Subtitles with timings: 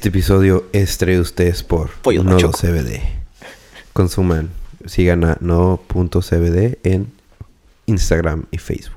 [0.00, 2.56] Este episodio es traído ustedes por Pollo Nodo Machoco.
[2.56, 3.02] CBD.
[3.92, 4.48] Consuman,
[4.86, 7.12] sigan a nodo.cbd en
[7.84, 8.96] Instagram y Facebook.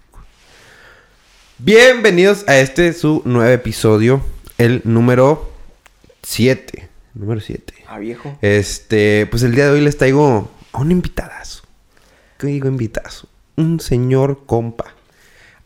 [1.57, 4.23] Bienvenidos a este su nuevo episodio,
[4.57, 5.51] el número
[6.21, 6.87] 7.
[7.15, 7.73] Número 7.
[7.85, 8.37] Ah, viejo.
[8.41, 11.63] Este, pues el día de hoy les traigo a un invitadazo.
[12.37, 13.27] ¿Qué digo invitazo?
[13.57, 14.85] Un señor compa.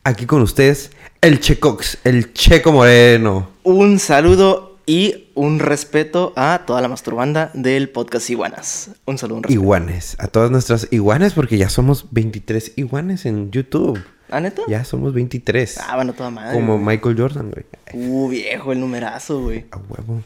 [0.03, 0.89] Aquí con ustedes,
[1.21, 3.51] el Checox, el Checo Moreno.
[3.61, 8.89] Un saludo y un respeto a toda la masturbanda del podcast Iguanas.
[9.05, 9.61] Un saludo, un respeto.
[9.61, 14.01] Iguanes, a todas nuestras iguanes, porque ya somos 23 iguanes en YouTube.
[14.29, 14.61] ¿Ah, neta?
[14.67, 15.77] Ya somos 23.
[15.87, 16.53] Ah, bueno, toda madre.
[16.55, 16.85] como güey.
[16.97, 17.65] Michael Jordan, güey.
[17.93, 19.65] Uh, viejo, el numerazo, güey.
[19.71, 20.21] A huevo.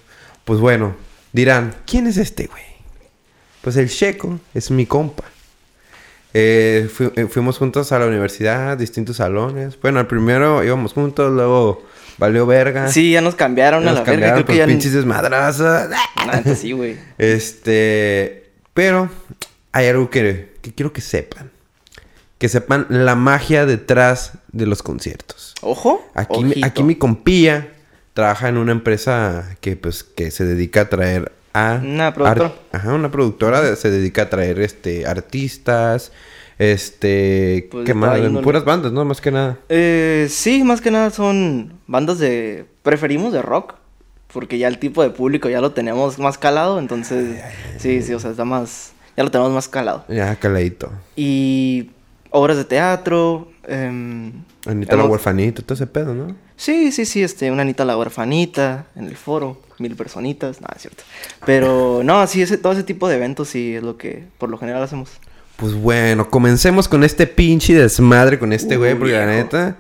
[0.46, 0.96] Pues bueno,
[1.34, 2.64] dirán, ¿quién es este, güey?
[3.62, 5.24] Pues el Checo es mi compa.
[6.34, 9.78] Eh, fu- eh, fuimos juntos a la universidad, distintos salones.
[9.82, 11.84] Bueno, al primero íbamos juntos, luego
[12.18, 12.90] valió verga.
[12.92, 14.34] Sí, ya nos cambiaron a Nos la verga.
[14.34, 14.66] Creo por que ya...
[14.68, 15.90] pinches desmadrazas.
[16.26, 16.98] Neta, sí, güey.
[17.18, 19.10] Este, pero
[19.72, 21.52] hay algo que, que quiero que sepan.
[22.38, 25.54] Que sepan la magia detrás de los conciertos.
[25.62, 26.10] Ojo.
[26.16, 27.68] Aquí, mi- aquí mi compilla
[28.14, 32.54] trabaja en una empresa que pues que se dedica a traer a Una productora.
[32.72, 36.12] ajá, una productora se dedica a traer este artistas,
[36.62, 38.44] este, Pues, ¿qué de más?
[38.44, 39.04] Puras bandas, ¿no?
[39.04, 39.58] Más que nada.
[39.68, 42.66] Eh, sí, más que nada son bandas de...
[42.84, 43.74] Preferimos de rock.
[44.32, 46.78] Porque ya el tipo de público ya lo tenemos más calado.
[46.78, 47.42] Entonces,
[47.80, 48.94] sí, sí, o sea, está más...
[49.18, 50.06] Ya lo tenemos más calado.
[50.08, 50.92] Ya caladito.
[51.16, 51.90] Y
[52.30, 53.52] obras de teatro.
[53.68, 54.32] em,
[54.68, 56.36] Anita la huerfanita, todo ese pedo, ¿no?
[56.56, 60.84] Sí, sí, sí, este, una Anita la huerfanita en el foro, mil personitas, nada, es
[60.84, 61.04] cierto.
[61.44, 64.60] Pero no, sí, ese, todo ese tipo de eventos sí es lo que por lo
[64.60, 65.10] general hacemos.
[65.62, 69.76] Pues bueno, comencemos con este pinche desmadre con este güey, porque la neta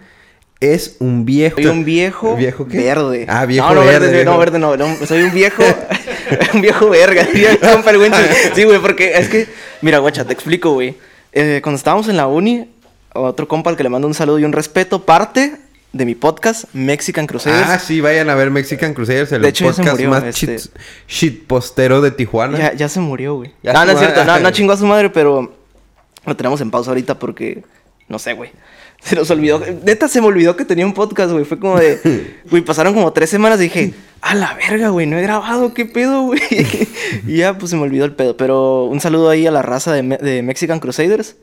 [0.60, 1.56] es un viejo.
[1.56, 2.78] Soy un viejo, ¿Viejo qué?
[2.78, 3.26] verde.
[3.28, 4.24] Ah, viejo no, no, verde.
[4.24, 5.64] No, verde no, no, soy un viejo,
[6.54, 7.28] un viejo verga.
[7.34, 8.12] güey.
[8.54, 9.48] Sí, güey, porque es que,
[9.82, 10.94] mira, guacha, te explico, güey.
[11.34, 12.70] Eh, cuando estábamos en la uni,
[13.16, 15.56] otro compa al que le mando un saludo y un respeto, parte
[15.94, 17.68] de mi podcast, Mexican Crusaders.
[17.68, 20.24] Ah, sí, vayan a ver Mexican Crusaders, el De hecho, ya se podcast murió, más
[20.26, 20.72] este- shit,
[21.08, 22.60] shitpostero de Tijuana.
[22.60, 23.52] Ya, ya se murió, güey.
[23.64, 24.24] No, no es cierto.
[24.26, 25.60] No, no chingó a su madre, pero
[26.26, 27.64] lo tenemos en pausa ahorita porque...
[28.08, 28.52] No sé, güey.
[29.02, 29.60] Se nos olvidó.
[29.84, 31.44] Neta, se me olvidó que tenía un podcast, güey.
[31.46, 32.36] Fue como de...
[32.52, 33.94] Güey, pasaron como tres semanas y dije...
[34.22, 35.08] A la verga, güey.
[35.08, 35.74] No he grabado.
[35.74, 36.40] ¿Qué pedo, güey?
[37.28, 38.38] y ya, pues se me olvidó el pedo.
[38.38, 41.36] Pero un saludo ahí a la raza de, Me- de Mexican Crusaders.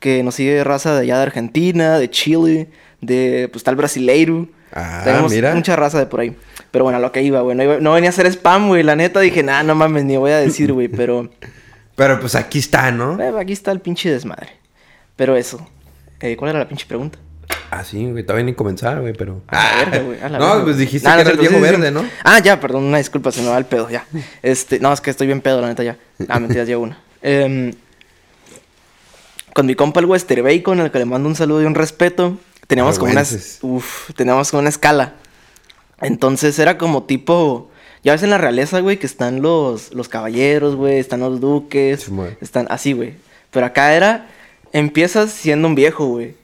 [0.00, 2.68] Que nos sigue raza de allá de Argentina, de Chile,
[3.00, 3.48] de...
[3.52, 4.48] Pues tal brasileiro.
[4.72, 5.54] Ah, Tenemos mira.
[5.54, 6.34] mucha raza de por ahí.
[6.72, 7.56] Pero bueno, a lo que iba, güey.
[7.56, 8.82] No, iba- no venía a hacer spam, güey.
[8.82, 10.88] La neta dije, nah, no mames, ni voy a decir, güey.
[10.88, 11.30] Pero...
[11.96, 13.20] Pero pues aquí está, ¿no?
[13.20, 14.50] Eh, aquí está el pinche desmadre.
[15.16, 15.66] Pero eso.
[16.20, 17.18] Eh, ¿Cuál era la pinche pregunta?
[17.70, 19.42] Ah, sí, güey, todavía ni comenzar, güey, pero...
[19.48, 20.20] A la verga, güey.
[20.20, 20.64] a la no, verga.
[20.64, 22.04] pues dijiste Nah, que no era el viejo sí, verde, ¿no?
[22.22, 24.06] Ah, ya, perdón, una disculpa, se me va el pedo, ya.
[24.42, 25.96] Este, no, es que estoy bien pedo, la neta, ya.
[26.28, 26.98] Ah, mentiras, ya una.
[27.20, 27.72] Em,
[29.52, 32.38] con mi compa el Wester Bacon, al que le mando un saludo y un respeto,
[32.66, 33.22] teníamos como una...
[33.62, 35.14] Uf, teníamos como una escala.
[36.00, 37.70] Entonces era como tipo...
[38.04, 42.02] Ya ves en la realeza, güey, que están los, los caballeros, güey, están los duques,
[42.02, 42.36] Simón.
[42.40, 43.14] están así, güey.
[43.50, 44.28] Pero acá era,
[44.72, 46.34] empiezas siendo un viejo, güey.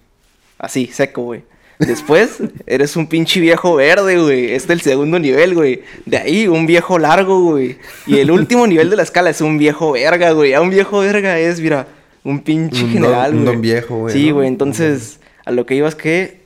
[0.58, 1.42] Así, seco, güey.
[1.78, 4.52] Después, eres un pinche viejo verde, güey.
[4.52, 5.82] Este es el segundo nivel, güey.
[6.06, 7.76] De ahí, un viejo largo, güey.
[8.06, 10.54] Y el último nivel de la escala es un viejo verga, güey.
[10.54, 11.86] A un viejo verga es, mira,
[12.24, 13.52] un pinche Un general, un güey.
[13.54, 14.36] don viejo, güey, Sí, ¿no?
[14.36, 14.48] güey.
[14.48, 16.39] Entonces, a lo que iba es que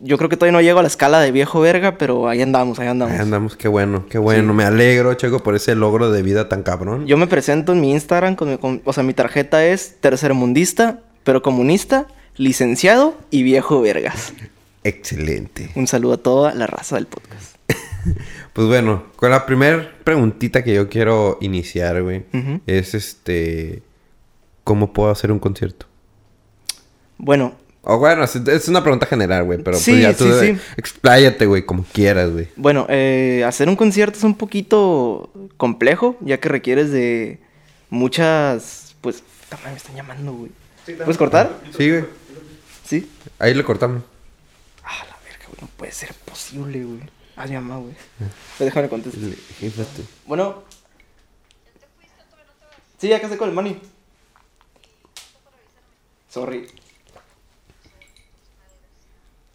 [0.00, 2.78] yo creo que todavía no llego a la escala de viejo verga, pero ahí andamos,
[2.78, 3.14] ahí andamos.
[3.14, 4.54] Ahí andamos, qué bueno, qué bueno.
[4.54, 7.06] Me alegro, Checo, por ese logro de vida tan cabrón.
[7.06, 11.00] Yo me presento en mi Instagram, con, mi- con- o sea, mi tarjeta es tercermundista,
[11.24, 12.06] pero comunista,
[12.36, 14.32] licenciado y viejo vergas.
[14.84, 15.70] Excelente.
[15.74, 17.56] Un saludo a toda la raza del podcast.
[18.54, 22.24] Pues bueno, con la primera preguntita que yo quiero iniciar, güey,
[22.66, 23.82] es este...
[24.64, 25.84] ¿Cómo puedo hacer un concierto?
[27.18, 30.60] Bueno, O bueno, es, una pregunta general, güey, pero Sí, pues ya tú sí, sí.
[30.76, 32.48] expláyate, güey, como quieras, güey.
[32.56, 37.40] bueno, eh, hacer un concierto es un poquito complejo, ya que requieres de
[37.88, 39.22] muchas, pues,
[39.64, 40.50] me están llamando, güey.
[40.84, 41.58] ¿Puedes cortar?
[41.76, 42.04] Sí, güey.
[42.86, 43.10] Sí.
[43.38, 44.02] Ahí le cortamos.
[44.84, 47.00] Ah, la verga, güey, no puede ser posible, güey.
[47.36, 47.94] Ah, mi mamá, güey.
[48.58, 49.22] Pues déjame contestar.
[50.26, 50.62] Bueno.
[52.98, 53.80] Sí, ya casé con el money.
[56.28, 56.66] Sorry.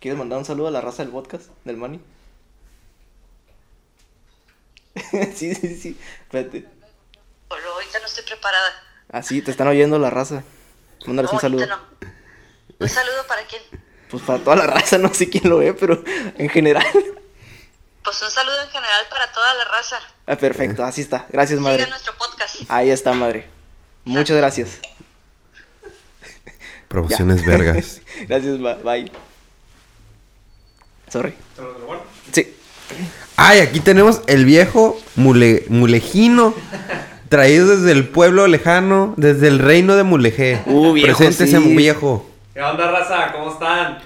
[0.05, 1.47] ¿Quieres mandar un saludo a la raza del podcast?
[1.63, 1.99] ¿Del money?
[5.35, 5.99] sí, sí, sí.
[6.21, 6.63] Espérate.
[7.49, 8.69] Pero ahorita no estoy preparada.
[9.11, 10.43] Así, te están oyendo la raza.
[11.07, 11.65] Mándales No, un saludo.
[11.65, 11.79] no.
[12.77, 13.63] ¿Un saludo para quién?
[14.11, 16.03] Pues para toda la raza, no sé quién lo ve, pero
[16.37, 16.85] en general.
[18.03, 19.99] Pues un saludo en general para toda la raza.
[20.27, 21.25] Ah, perfecto, así está.
[21.31, 21.87] Gracias, madre.
[21.87, 22.57] Nuestro podcast.
[22.67, 23.49] Ahí está, madre.
[24.03, 24.81] Muchas gracias.
[26.89, 28.01] Promociones vergas.
[28.27, 29.11] Gracias, bye.
[31.09, 31.33] Sorry.
[32.31, 32.53] Sí.
[33.35, 36.53] Ay, aquí tenemos el viejo mule, mulejino.
[37.29, 40.61] Traído desde el pueblo lejano, desde el reino de Mulegé.
[40.67, 41.75] Uh, viejo, Preséntese, sí.
[41.75, 42.29] viejo.
[42.53, 43.31] ¿Qué onda, raza?
[43.33, 43.97] ¿Cómo están?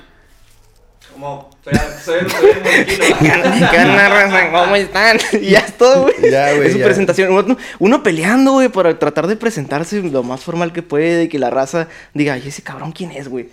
[1.13, 1.49] ¿Cómo?
[1.63, 1.73] Soy,
[2.03, 2.57] soy, soy el.
[3.69, 4.51] ¿Qué onda, raza?
[4.51, 5.17] ¿Cómo están?
[5.33, 6.31] Y ya es todo, güey.
[6.31, 6.85] Ya, güey, Es su ya.
[6.85, 7.31] presentación.
[7.33, 11.39] Uno, uno peleando, güey, para tratar de presentarse lo más formal que puede y que
[11.39, 13.49] la raza diga, ay, ese cabrón, ¿quién es, güey?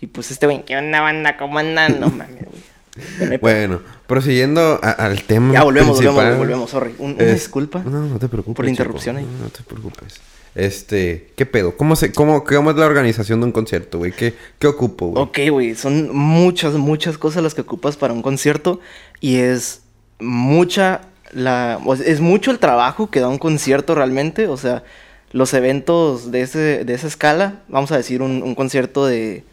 [0.00, 1.36] Y pues este güey, ¿qué onda, banda?
[1.36, 1.98] ¿Cómo andan?
[1.98, 2.62] No mames, güey.
[3.40, 5.52] Bueno, prosiguiendo a- al tema.
[5.52, 6.14] Ya volvemos, principal.
[6.14, 6.94] volvemos, volvemos, sorry.
[6.98, 7.82] Un- una Es- disculpa.
[7.84, 8.56] No, no te preocupes.
[8.56, 8.82] por la chico.
[8.82, 9.24] interrupción ahí.
[9.24, 10.14] No, no te preocupes.
[10.54, 11.76] Este, ¿qué pedo?
[11.76, 14.12] ¿Cómo se, cómo, cómo es la organización de un concierto, güey?
[14.12, 15.22] ¿Qué, qué ocupo, güey?
[15.22, 18.80] Ok, güey, son muchas, muchas cosas las que ocupas para un concierto
[19.20, 19.82] y es
[20.18, 21.02] mucha
[21.32, 24.82] la es mucho el trabajo que da un concierto realmente, o sea,
[25.30, 29.44] los eventos de ese de esa escala, vamos a decir un, un concierto de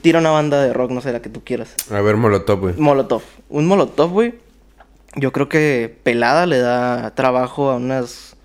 [0.00, 1.74] tira una banda de rock, no sé, la que tú quieras.
[1.90, 2.74] A ver, Molotov, güey.
[2.76, 4.34] Molotov, un Molotov, güey.
[5.16, 8.36] Yo creo que pelada le da trabajo a unas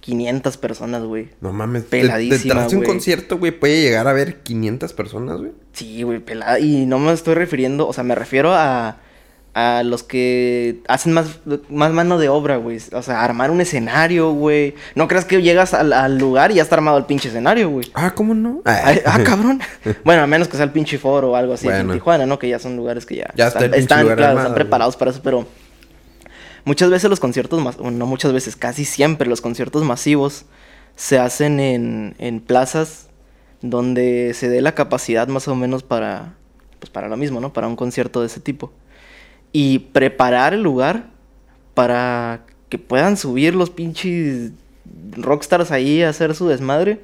[0.00, 1.28] 500 personas, güey.
[1.40, 1.84] No mames.
[1.84, 5.52] Peladísima, Detrás de un concierto, güey, puede llegar a ver 500 personas, güey.
[5.72, 6.58] Sí, güey, pelada.
[6.58, 8.98] Y no me estoy refiriendo, o sea, me refiero a,
[9.78, 12.78] a los que hacen más, más mano de obra, güey.
[12.92, 14.74] O sea, armar un escenario, güey.
[14.94, 17.90] No creas que llegas al, al lugar y ya está armado el pinche escenario, güey.
[17.94, 18.62] Ah, ¿cómo no?
[18.64, 19.60] Ay, Ah, cabrón.
[20.04, 21.92] bueno, a menos que sea el pinche foro o algo así Bueno.
[21.92, 22.38] en Tijuana, ¿no?
[22.38, 24.46] Que ya son lugares que ya, Ya está el están, pinche están, lugar claro, armado,
[24.48, 24.64] están güey.
[24.64, 25.46] preparados para eso, pero
[26.64, 30.44] muchas veces los conciertos, más, bueno, no muchas veces, casi siempre los conciertos masivos
[30.96, 33.08] se hacen en, en plazas
[33.62, 36.34] donde se dé la capacidad más o menos para,
[36.78, 37.52] pues para lo mismo, ¿no?
[37.52, 38.72] Para un concierto de ese tipo.
[39.52, 41.10] Y preparar el lugar
[41.74, 44.52] para que puedan subir los pinches
[45.16, 47.00] rockstars ahí a hacer su desmadre.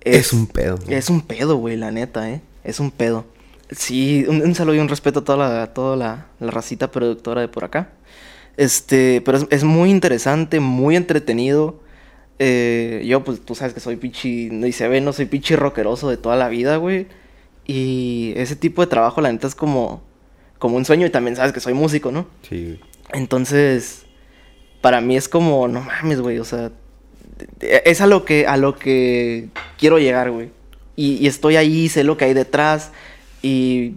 [0.00, 0.94] Es un pedo, güey.
[0.94, 2.40] Es un pedo, güey, la neta, ¿eh?
[2.64, 3.26] Es un pedo.
[3.70, 7.40] Sí, un, un saludo y un respeto a toda la, toda la, la racita productora
[7.40, 7.90] de por acá.
[8.56, 11.80] Este, pero es, es muy interesante, muy entretenido.
[12.40, 16.08] Eh, yo, pues, tú sabes que soy pinche, y se ve, no soy pinche rockeroso
[16.08, 17.06] de toda la vida, güey.
[17.66, 20.02] Y ese tipo de trabajo, la neta, es como,
[20.58, 21.06] como un sueño.
[21.06, 22.26] Y también sabes que soy músico, ¿no?
[22.48, 22.80] Sí, güey.
[23.12, 24.04] Entonces,
[24.80, 26.70] para mí es como, no mames, güey, o sea,
[27.60, 30.50] es a lo que, a lo que quiero llegar, güey.
[30.96, 32.90] Y, y estoy ahí, sé lo que hay detrás.
[33.42, 33.94] Y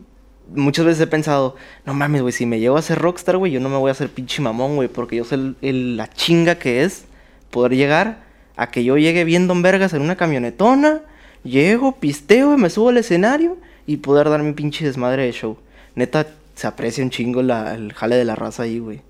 [0.55, 1.55] muchas veces he pensado,
[1.85, 3.93] no mames, güey, si me llevo a ser rockstar, güey, yo no me voy a
[3.93, 7.05] hacer pinche mamón, güey, porque yo sé el- el- la chinga que es
[7.49, 8.23] poder llegar
[8.55, 11.01] a que yo llegue bien Don Vergas en una camionetona,
[11.43, 15.57] llego, pisteo, me subo al escenario y poder dar mi pinche desmadre de show.
[15.95, 16.27] Neta,
[16.61, 19.01] se aprecia un chingo la- el jale de la raza ahí, güey.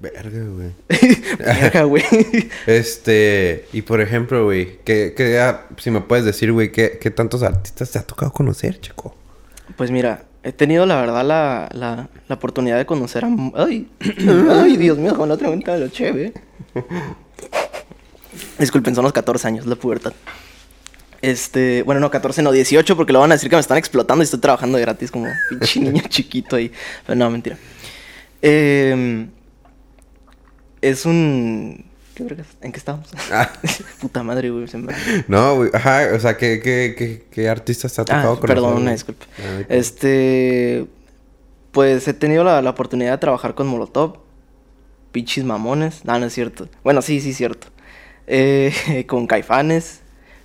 [0.00, 0.72] Verga, güey.
[1.38, 2.02] Verga, güey.
[2.66, 7.12] Este, y por ejemplo, güey, que, que ah, si me puedes decir, güey, ¿qué, qué
[7.12, 9.14] tantos artistas te ha tocado conocer, chico?
[9.76, 13.28] Pues mira, he tenido la verdad la, la, la oportunidad de conocer a...
[13.54, 13.88] Ay,
[14.50, 16.32] ay, Dios mío, con la otra venta de lo chévere.
[18.58, 20.12] Disculpen, son los 14 años, la pubertad.
[21.24, 24.22] Este, bueno, no, 14, no, 18, porque lo van a decir que me están explotando
[24.22, 26.70] y estoy trabajando de gratis como pinche niño chiquito ahí.
[27.06, 27.56] Pero no, mentira.
[28.42, 29.26] Eh,
[30.82, 31.86] es un...
[32.14, 32.46] ¿Qué vergas?
[32.60, 33.08] ¿En qué estamos?
[33.32, 33.50] Ah.
[34.00, 34.66] Puta madre, güey.
[35.26, 38.48] No, güey, ajá, o sea, ¿qué, qué, qué, qué artistas te ha tocado Ah, conocer?
[38.56, 39.24] perdón, una disculpa.
[39.38, 39.62] Ah.
[39.68, 40.86] Este.
[41.72, 44.18] Pues he tenido la, la oportunidad de trabajar con Molotov.
[45.10, 46.04] Pichis mamones.
[46.04, 46.68] No, no es cierto.
[46.84, 47.66] Bueno, sí, sí, es cierto.
[48.26, 50.02] Eh, con Caifanes.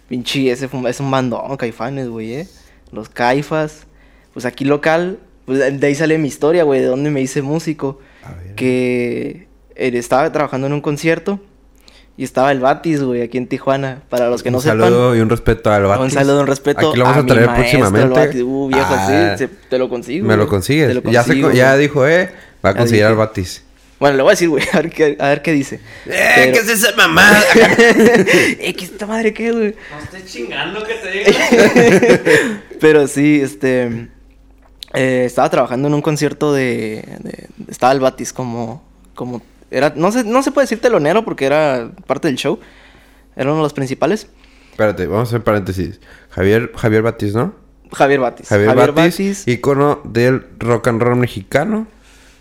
[0.09, 2.47] Pinche, ese un- es un bandón, Caifanes, güey, eh.
[2.91, 3.85] Los Caifas.
[4.33, 5.19] Pues aquí local.
[5.45, 7.99] Pues de ahí sale mi historia, güey, de dónde me hice músico.
[8.23, 8.33] A.
[8.55, 11.39] Que eh, estaba trabajando en un concierto.
[12.17, 14.01] Y estaba el Batis, güey, aquí en Tijuana.
[14.09, 14.79] Para los que no un sepan.
[14.81, 16.03] saludo y un respeto al Batis.
[16.03, 16.89] Un saludo, un respeto.
[16.89, 18.19] Aquí lo vamos a, mi traer maestro, próximamente.
[18.27, 18.41] Batis.
[18.41, 20.27] Uh, viejo, Ah, sí, se- te lo consigo.
[20.27, 20.49] Me lo güey.
[20.49, 20.95] consigues.
[20.95, 22.29] Lo ya, se, ya dijo, eh,
[22.63, 23.05] va a Ya conseguir dije.
[23.05, 23.63] al Batis.
[24.00, 25.75] Bueno, le voy a decir, güey, a ver qué, a ver qué dice.
[26.06, 27.41] Eh, Pero- ¿qué es esa mamada?
[27.56, 29.75] eh, ¿qué esta madre qué, güey?
[29.91, 32.62] No estés chingando que te diga.
[32.79, 34.08] Pero sí, este.
[34.94, 37.03] eh, estaba trabajando en un concierto de.
[37.20, 38.84] de- estaba el Batis como.
[39.15, 39.41] como
[39.72, 42.60] era, no, sé, no se puede decir telonero porque era parte del show.
[43.36, 44.27] Era uno de los principales.
[44.72, 46.00] Espérate, vamos a hacer paréntesis.
[46.29, 47.53] Javier, Javier Batis, ¿no?
[47.91, 48.48] Javier Batis.
[48.48, 51.88] Javier, Batis, ícono del rock and roll mexicano.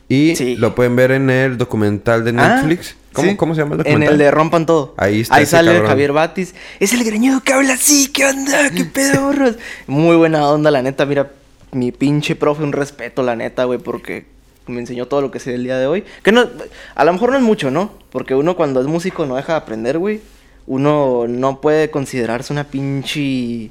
[0.09, 0.57] Y Sí.
[0.57, 2.97] lo pueden ver en el documental de Ah, Netflix.
[3.12, 3.37] ¿Cómo, sí.
[3.37, 4.12] ¿Cómo se llama el En documental?
[4.15, 4.95] el de Rompan Todo.
[4.97, 5.88] Ahí está Ahí ese sale cabrón.
[5.88, 6.55] Javier Batis.
[6.81, 8.09] Es el greñudo que habla así.
[8.12, 8.71] ¿Qué onda?
[8.71, 9.57] ¿Qué pedo, burros?
[9.87, 11.05] Muy buena onda, la neta.
[11.05, 11.31] Mira,
[11.73, 14.25] mi pinche profe, un respeto, la neta, güey, porque
[14.67, 16.05] me enseñó todo lo que sé el día de hoy.
[16.23, 16.47] Que no,
[16.95, 17.93] a lo mejor no es mucho, ¿no?
[18.11, 20.21] Porque uno cuando es músico no deja de aprender, güey.
[20.67, 23.71] Uno no puede considerarse una pinche...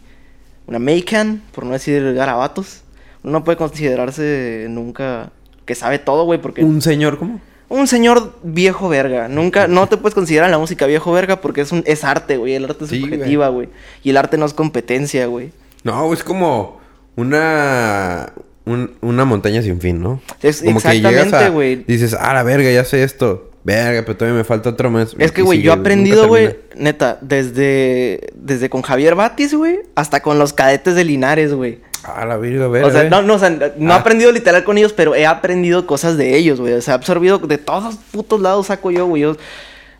[0.67, 2.81] Una Macan, por no decir garabatos.
[3.23, 5.31] Uno no puede considerarse nunca
[5.67, 6.63] que sabe todo, güey, porque...
[6.63, 7.39] ¿Un señor cómo?
[7.69, 9.27] Un señor viejo verga.
[9.27, 12.55] Nunca, no te puedes considerar la música viejo verga porque es un, es arte, güey.
[12.55, 13.69] El arte es Sí, subjetiva, güey.
[14.03, 15.51] Y el arte no es competencia, güey.
[15.83, 16.79] No, es como
[17.15, 18.31] una...
[18.65, 20.21] un- una montaña sin fin, ¿no?
[20.41, 21.83] Es como exactamente, güey.
[21.87, 23.51] Dices, ah, la verga, ya sé esto.
[23.63, 25.13] Verga, pero todavía me falta otro mes.
[25.19, 30.21] Es que, güey, yo he aprendido, güey, neta, desde, desde con Javier Batis, güey, hasta
[30.21, 31.79] con los cadetes de Linares, güey.
[32.07, 33.11] Ah, la a ver, O a sea, ver.
[33.11, 33.97] no, no, o sea, no he Ah.
[33.97, 36.73] aprendido literal con ellos, pero he aprendido cosas de ellos, güey.
[36.73, 39.23] O sea, he absorbido de todos putos lados saco yo, güey.
[39.23, 39.35] Yo,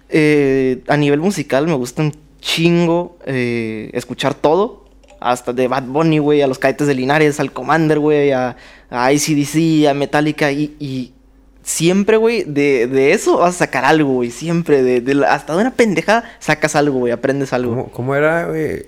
[0.09, 4.85] eh, a nivel musical me gusta un chingo eh, escuchar todo.
[5.19, 8.55] Hasta de Bad Bunny, güey, a los cadetes de Linares, al Commander, güey, a,
[8.91, 10.51] a ICDC, a Metallica.
[10.51, 11.11] Y, y
[11.67, 14.31] siempre, güey, de, de eso vas a sacar algo, güey.
[14.31, 17.71] Siempre, de, de la- hasta de una pendejada sacas algo, güey, aprendes algo.
[17.71, 18.85] ¿Cómo, cómo era, güey?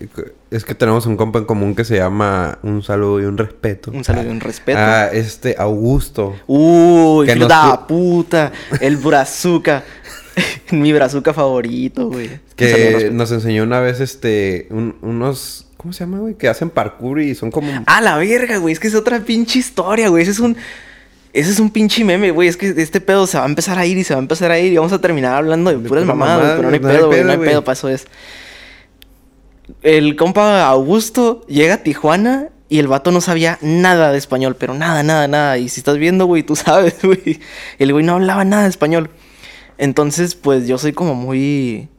[0.50, 3.92] Es que tenemos un compa en común que se llama Un saludo y un respeto.
[3.92, 4.80] Un saludo y un respeto.
[4.82, 6.36] Ah, este, Augusto.
[6.48, 8.52] Uy, Que nos pu- puta.
[8.80, 9.84] El brazuca.
[10.72, 12.30] Mi brazuca favorito, güey.
[12.56, 15.66] Que nos enseñó una vez, este, un- unos...
[15.76, 16.36] ¿Cómo se llama, güey?
[16.36, 17.72] Que hacen parkour y son como...
[17.86, 18.74] Ah, la verga, güey.
[18.74, 20.24] Es que es otra pinche historia, güey.
[20.24, 20.56] Ese es un.
[21.32, 22.48] Ese es un pinche meme, güey.
[22.48, 24.52] Es que este pedo se va a empezar a ir y se va a empezar
[24.52, 24.74] a ir.
[24.74, 27.24] Y vamos a terminar hablando de puras pura mamadas, mamada, pero no hay pedo, güey.
[27.24, 28.08] No hay pedo, para eso es.
[29.84, 34.74] El compa Augusto llega a Tijuana y el vato no sabía nada de español, pero
[34.74, 35.58] nada, nada, nada.
[35.58, 37.40] Y si estás viendo, güey, tú sabes, güey.
[37.78, 39.10] El güey no hablaba nada de español.
[39.78, 41.90] Entonces, pues yo soy como muy.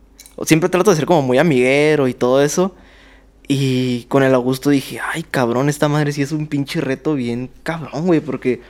[0.45, 2.75] Siempre trato de ser como muy amiguero y todo eso.
[3.47, 7.51] Y con el Augusto dije, ay, cabrón, esta madre sí es un pinche reto bien
[7.63, 8.61] cabrón, güey, porque.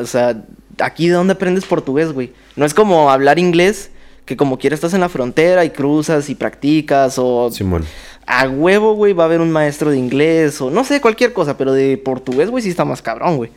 [0.00, 0.44] O sea,
[0.78, 2.32] aquí de dónde aprendes portugués, güey.
[2.56, 3.90] No es como hablar inglés,
[4.24, 7.84] que como quieras estás en la frontera y cruzas y practicas, o Simón.
[8.26, 11.56] a huevo, güey, va a haber un maestro de inglés, o no sé, cualquier cosa,
[11.56, 13.50] pero de portugués, güey, sí está más cabrón, güey.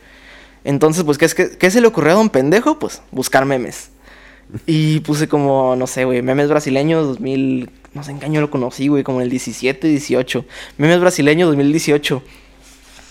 [0.64, 2.78] Entonces, pues, ¿qué, es, qué, qué se le ocurrió a don pendejo?
[2.78, 3.90] Pues, buscar memes.
[4.66, 8.50] Y puse como, no sé, güey, memes brasileños 2000, no sé en qué año lo
[8.50, 10.44] conocí, güey, como en el 17, 18.
[10.76, 12.22] Memes brasileños 2018.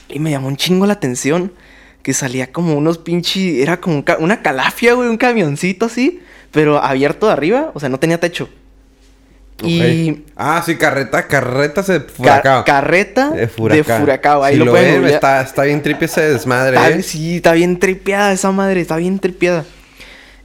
[0.10, 1.52] Y me llamó un chingo la atención
[2.04, 6.20] que salía como unos pinche, era como un ca- una calafia, güey, un camioncito así,
[6.52, 8.48] pero abierto de arriba, o sea, no tenía techo.
[9.64, 10.24] Y.
[10.36, 12.66] Ah, sí, carreta, carreta se ca- furacao.
[12.66, 14.00] carreta De de Furacao.
[14.02, 15.06] Furacao, ahí lo, lo googlear.
[15.06, 17.04] está, está bien tripe ese desmadre, Está- ¿eh?
[17.04, 19.64] Sí, está bien tripeada esa madre, está bien tripeada.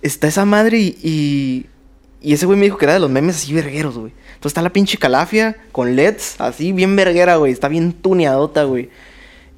[0.02, 1.66] Está esa madre y, y,
[2.20, 4.12] y ese güey me dijo que era de los memes así vergueros, güey.
[4.34, 7.50] Entonces está la pinche calafia con LEDs, así bien verguera, güey.
[7.52, 8.90] Está bien tuneadota, güey.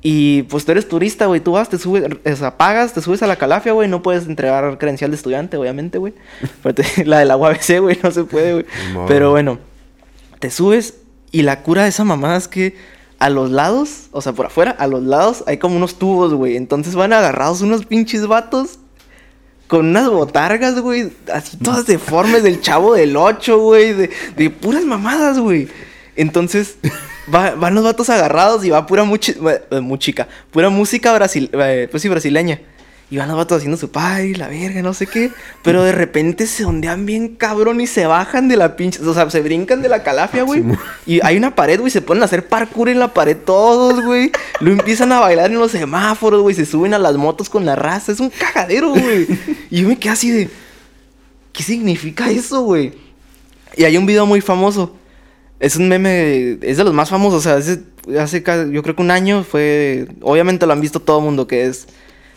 [0.03, 1.41] Y pues tú eres turista, güey.
[1.41, 3.89] Tú vas, te subes, o sea, pagas, te subes a la calafia, güey.
[3.89, 6.15] No puedes entregar credencial de estudiante, obviamente, güey.
[7.05, 8.67] La del agua ABC, güey, no se puede, güey.
[9.07, 9.59] Pero bueno,
[10.39, 10.95] te subes
[11.33, 12.77] y la cura de esa mamada es que
[13.19, 16.57] a los lados, o sea, por afuera, a los lados hay como unos tubos, güey.
[16.57, 18.79] Entonces van agarrados unos pinches vatos
[19.67, 24.85] con unas botargas, güey, así todas deformes del chavo del 8, güey, de, de puras
[24.85, 25.69] mamadas, güey.
[26.21, 26.77] Entonces
[27.35, 29.37] va- van los vatos agarrados y va pura muchi-
[29.71, 32.61] eh, muchica, pura música brasil eh, pues sí, brasileña.
[33.13, 35.33] Y van los vatos haciendo su pay, la verga, no sé qué.
[35.65, 39.03] Pero de repente se ondean bien cabrón y se bajan de la pinche.
[39.05, 40.63] O sea, se brincan de la calafia, güey.
[41.07, 41.91] Y hay una pared, güey.
[41.91, 44.31] Se ponen a hacer parkour en la pared todos, güey.
[44.61, 46.55] Lo empiezan a bailar en los semáforos, güey.
[46.55, 48.13] Se suben a las motos con la raza.
[48.13, 49.27] Es un cagadero, güey.
[49.71, 50.49] Y yo me quedé así de.
[51.53, 52.93] ¿Qué significa eso, güey?
[53.77, 54.95] Y hay un video muy famoso.
[55.61, 57.57] Es un meme, es de los más famosos, o sea,
[58.23, 61.67] hace, yo creo que un año fue, obviamente lo han visto todo el mundo, que
[61.67, 61.87] es,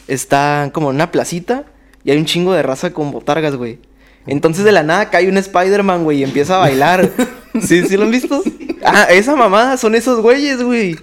[0.08, 1.63] está como en una placita
[2.03, 3.80] y hay un chingo de raza con botargas, güey.
[4.27, 7.10] Entonces de la nada cae un Spider-Man, güey, y empieza a bailar.
[7.62, 8.42] ¿Sí, ¿Sí lo han visto?
[8.84, 10.98] Ah, esa mamada, son esos güeyes, güey.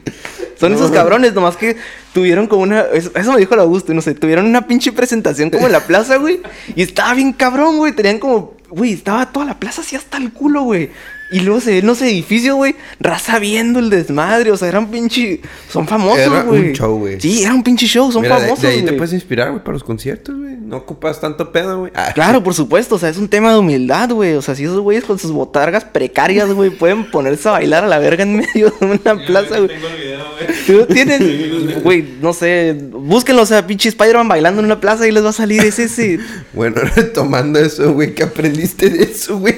[0.59, 1.77] Son esos cabrones, nomás que
[2.13, 2.83] tuvieron como una.
[2.93, 4.15] Eso, eso me dijo el Augusto, no sé.
[4.15, 6.41] Tuvieron una pinche presentación como en la plaza, güey.
[6.77, 7.93] Y estaba bien cabrón, güey.
[7.93, 8.55] Tenían como.
[8.69, 10.91] Güey, estaba toda la plaza así hasta el culo, güey.
[11.33, 12.75] Y luego se ven los edificios, güey.
[12.99, 14.51] Raza viendo el desmadre.
[14.51, 15.41] O sea, eran pinche.
[15.71, 16.73] Son famosos, Era un güey.
[16.73, 17.21] show, güey.
[17.21, 18.11] Sí, era un pinche show.
[18.11, 18.63] Son Mira, de- famosos.
[18.63, 18.97] de, ahí te güey.
[18.97, 20.57] puedes inspirar, güey, para los conciertos, güey.
[20.57, 21.93] No ocupas tanto pedo, güey.
[21.95, 24.35] Ah, Claro, por supuesto, o sea, es un tema de humildad, güey.
[24.35, 27.89] O sea, si esos güeyes con sus botargas precarias, güey, pueden ponerse a bailar a
[27.89, 29.69] la verga en medio de una plaza, güey.
[29.69, 30.87] Tengo el video, güey.
[30.87, 35.13] Tú tienes, güey, no sé, búsquenlo, o sea, pinche Spider-Man bailando en una plaza y
[35.13, 36.19] les va a salir ese, ese.
[36.53, 39.55] Bueno, retomando eso, güey, ¿qué aprendiste de eso, güey?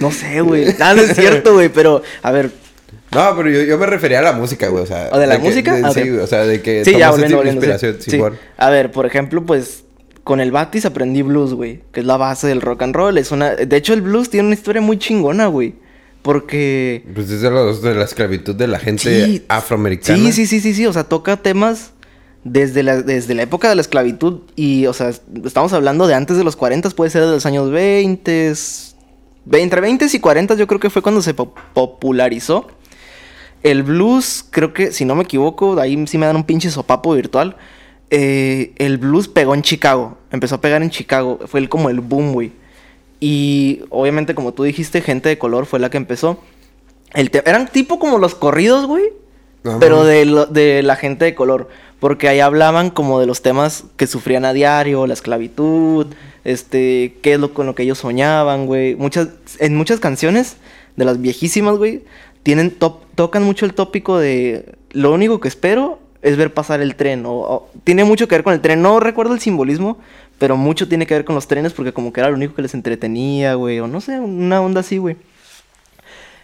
[0.00, 0.66] No sé, güey.
[0.78, 2.50] Nada, no es cierto, güey, pero, a ver,
[3.12, 4.82] No, pero yo, yo me refería a la música, güey.
[4.82, 5.08] O sea.
[5.12, 5.74] ¿O de la música?
[5.74, 6.84] de- Ah, sí, o sea, de que.
[6.84, 8.20] Sí, ya, volviendo, inspiración, Sí.
[8.56, 9.84] A ver, por ejemplo, pues
[10.24, 13.18] con el Batis aprendí blues, güey, que es la base del rock and roll.
[13.18, 13.54] Es una...
[13.54, 15.74] De hecho, el blues tiene una historia muy chingona, güey.
[16.22, 17.04] Porque...
[17.14, 20.18] Pues los, de la esclavitud de la gente Sí, afroamericana.
[20.18, 20.86] Sí, sí, sí, sí, sí.
[20.86, 21.90] O sea, toca temas
[22.42, 24.40] desde la, desde la época de la esclavitud.
[24.56, 25.10] Y, o sea,
[25.44, 28.54] estamos hablando de antes de los 40, puede ser de los años 20.
[29.52, 32.66] Entre 20 y 40 yo creo que fue cuando se po- popularizó.
[33.62, 37.12] El blues, creo que, si no me equivoco, ahí sí me dan un pinche sopapo
[37.14, 37.56] virtual.
[38.10, 40.18] eh, el blues pegó en Chicago.
[40.30, 41.40] Empezó a pegar en Chicago.
[41.46, 42.52] Fue el, como el boom, güey.
[43.20, 46.38] Y obviamente, como tú dijiste, gente de color fue la que empezó.
[47.14, 49.04] El eran tipo como los corridos, güey.
[49.80, 51.68] Pero de, lo- de la gente de color.
[52.00, 56.08] Porque ahí hablaban como de los temas que sufrían a diario, la esclavitud,
[56.44, 58.94] este, qué es lo con lo que ellos soñaban, güey.
[58.96, 60.56] Muchas, en muchas canciones
[60.96, 62.02] de las viejísimas, güey,
[62.42, 66.94] tienen top- tocan mucho el tópico de lo único que espero es ver pasar el
[66.96, 67.26] tren.
[67.26, 68.82] O, o- tiene mucho que ver con el tren.
[68.82, 69.98] No recuerdo el simbolismo,
[70.38, 72.62] pero mucho tiene que ver con los trenes porque como que era lo único que
[72.62, 73.80] les entretenía, güey.
[73.80, 75.16] O no sé, una onda así, güey.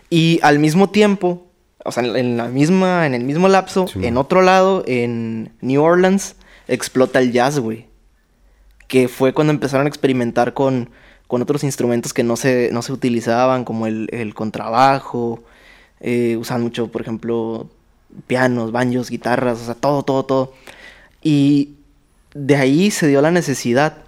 [0.09, 1.47] Y al mismo tiempo,
[1.85, 5.83] o sea, en, la misma, en el mismo lapso, Sí, en otro lado, en New
[5.83, 6.35] Orleans,
[6.69, 7.87] explota el jazz, güey.
[8.91, 10.91] Que fue cuando empezaron a experimentar con,
[11.29, 15.43] con otros instrumentos que no se, no se utilizaban, como el, el contrabajo.
[16.01, 17.71] Eh, usaban mucho, por ejemplo,
[18.27, 20.53] pianos, banjos, guitarras, o sea, todo, todo, todo.
[21.23, 21.77] Y
[22.35, 23.99] de ahí se dio la necesidad,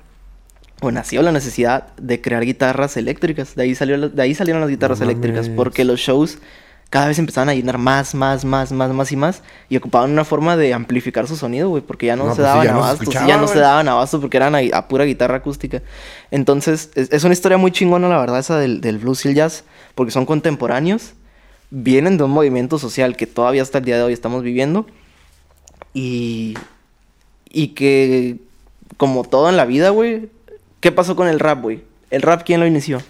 [0.80, 3.54] o nació la necesidad de crear guitarras eléctricas.
[3.54, 6.38] De ahí, salió, de ahí salieron las guitarras No eléctricas, porque los shows
[6.92, 9.42] cada vez empezaban a llenar más, más, más, más, más y más.
[9.70, 12.48] Y ocupaban una forma de amplificar su sonido, güey, porque ya no, No, se pues
[12.48, 15.80] daban ya no ya no se daban abasto porque eran a, a pura guitarra acústica.
[16.30, 19.34] Entonces, es, es una historia muy chingona, la verdad, esa del, del blues y el
[19.36, 21.14] jazz, porque son contemporáneos,
[21.70, 24.84] vienen de un movimiento social que todavía hasta el día de hoy estamos viviendo.
[25.94, 26.58] Y,
[27.48, 28.36] y que,
[28.98, 30.28] como todo en la vida, güey,
[30.80, 31.84] ¿qué pasó con el rap, güey?
[32.10, 33.00] ¿El rap quién lo inició?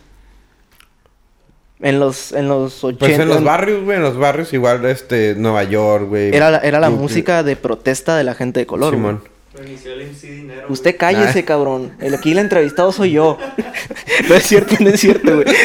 [1.83, 3.05] En los, en los 80.
[3.07, 6.35] Pues en los barrios, güey, en los barrios igual, este, Nueva York, güey.
[6.35, 7.03] Era la, era la Brooklyn.
[7.03, 9.01] música de protesta de la gente de color, güey.
[9.17, 9.33] Simón.
[9.55, 10.67] Lo inició el MC Dinero.
[10.71, 11.45] Usted cállese, Ah.
[11.45, 11.93] cabrón.
[12.01, 13.37] El aquí el entrevistado soy yo.
[14.29, 15.45] no es cierto, no es cierto, güey.
[15.45, 15.57] güey.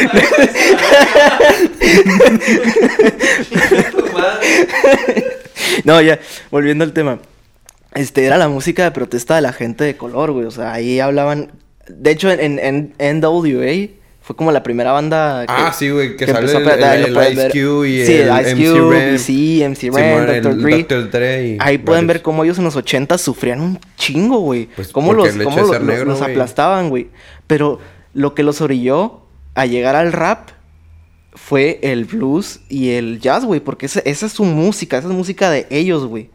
[3.92, 5.38] Tu madre.
[5.84, 6.20] No, ya,
[6.52, 7.20] volviendo al tema.
[7.96, 10.46] Este, era la música de protesta de la gente de color, güey.
[10.46, 11.52] O sea, ahí hablaban.
[11.88, 13.90] De hecho, en, en, en NWA
[14.28, 15.54] fue como la primera banda que.
[15.56, 17.34] Ah, sí, güey, que, sale empezó a el, el- el.
[17.34, 19.20] Ice Cube y Sí, el, Ice MC Cube, Ren.
[19.20, 20.58] sí, MC Ren, el Dr.
[20.62, 20.78] Dre.
[20.84, 21.12] Dr.
[21.12, 24.68] Dre y Ahí pueden ver cómo ellos en los 80 sufrían un chingo, güey.
[24.76, 27.08] Pues, cómo los, el cómo negro, los aplastaban, güey.
[27.48, 27.80] Pero
[28.14, 29.22] lo que los orilló
[29.56, 30.50] a llegar al rap
[31.34, 33.62] fue el blues y el jazz, güey.
[33.62, 36.30] Porque esa, esa es su música, esa es música de ellos, güey.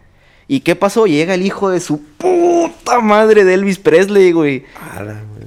[0.47, 1.05] ¿Y qué pasó?
[1.05, 4.65] Llega el hijo de su puta madre de Elvis Presley, güey.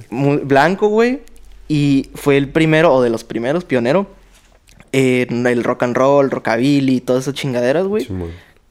[0.09, 1.19] Blanco, güey.
[1.67, 4.07] Y fue el primero, o de los primeros, pionero.
[4.93, 8.07] En el rock and roll, rockabilly, todas esas chingaderas, güey.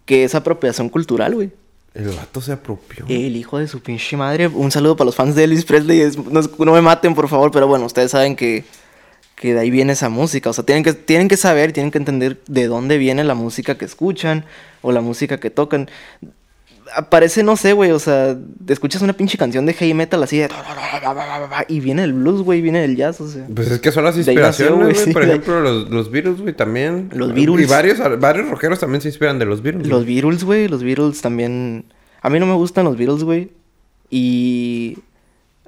[0.06, 1.50] Que es apropiación cultural, güey.
[1.94, 3.04] El vato se apropió.
[3.09, 4.48] El hijo de su pinche madre.
[4.48, 6.00] Un saludo para los fans de Elvis Presley.
[6.00, 8.64] Es- no, no me maten, por favor, pero bueno, ustedes saben que,
[9.35, 10.50] que de ahí viene esa música.
[10.50, 13.76] O sea, tienen que, tienen que saber, tienen que entender de dónde viene la música
[13.78, 14.44] que escuchan
[14.82, 15.88] o la música que tocan.
[16.94, 20.38] Aparece, no sé, güey, o sea, te escuchas una pinche canción de heavy metal así
[20.38, 20.49] de...
[21.68, 23.46] Y viene el blues, güey, viene el jazz, o sea.
[23.55, 26.55] Pues es que son las inspiraciones, güey, sí, Por de ejemplo, los, los Beatles, güey,
[26.55, 27.11] también.
[27.12, 27.66] Los Beatles.
[27.66, 29.87] Y varios, varios rockeros también se inspiran de los Beatles.
[29.88, 30.07] Los.
[30.07, 31.87] Beatles, güey, los Beatles también...
[32.22, 33.51] A mí no me gustan los Beatles, güey.
[34.11, 34.99] Y...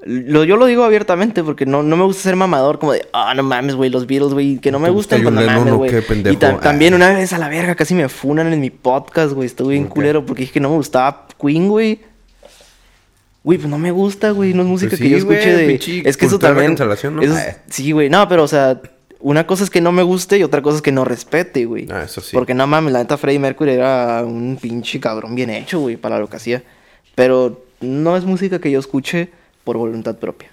[0.04, 3.34] Lo, yo lo digo abiertamente porque no, no me gusta ser mamador como de, ah,
[3.34, 5.90] no mames, güey, los Beatles, güey, que no ¿No me gustan, John no mames, güey.
[6.32, 6.96] Y ta- también Ah.
[6.96, 10.24] una vez a la verga casi me funan en mi podcast, güey, estuve bien culero
[10.24, 12.00] porque dije que no me gustaba Queen, güey.
[13.44, 15.74] Güey, pues no me gusta, güey, no es música Pues que yo escuche de...
[16.04, 16.74] es que eso también...
[16.74, 17.22] ¿no?
[17.22, 17.56] eso es- Ah.
[17.70, 18.80] Sí, güey, no, pero o sea,
[19.20, 21.88] una cosa es que no me guste y otra cosa es que no respete, güey.
[21.90, 22.30] Ah, eso sí.
[22.36, 26.18] Porque no mames, la neta Freddie Mercury era un pinche cabrón bien hecho, güey, para
[26.18, 26.62] lo que hacía.
[27.14, 29.30] Pero no es música que yo escuche
[29.68, 30.48] por voluntad propia.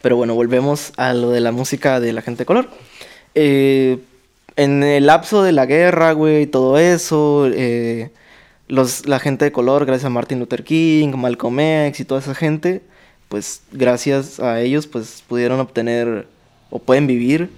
[0.00, 2.68] Pero bueno, volvemos a lo de la música de la gente de color.
[3.34, 3.98] Eh,
[4.54, 8.12] en el lapso de la guerra, güey, todo eso, eh,
[8.68, 12.36] los, la gente de color, gracias a Martin Luther King, Malcolm X y toda esa
[12.36, 12.82] gente,
[13.28, 16.28] pues gracias a ellos, pues pudieron obtener
[16.70, 17.50] o pueden vivir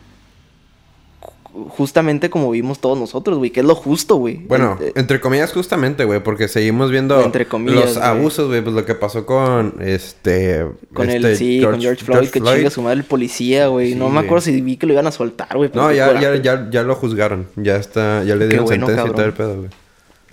[1.68, 4.36] justamente como vimos todos nosotros, güey, que es lo justo, güey.
[4.36, 8.62] Bueno, Eh, eh, entre comillas justamente, güey, porque seguimos viendo Entre comillas, los abusos, güey,
[8.62, 12.70] pues lo que pasó con este con este el, sí, con George Floyd, que chinga
[12.70, 13.92] su madre el policía, güey.
[13.92, 15.70] Sí, no me acuerdo si vi que lo iban a soltar, güey.
[15.74, 17.46] No, ya, ya, ya, ya lo juzgaron.
[17.56, 19.36] Ya está, ya le dieron bueno, sentencia y todo el cabrón.
[19.36, 19.70] pedo, güey.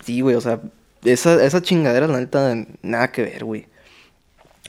[0.03, 0.61] Sí, güey, o sea,
[1.03, 3.65] esa, esa chingadera, la neta, nada que ver, güey.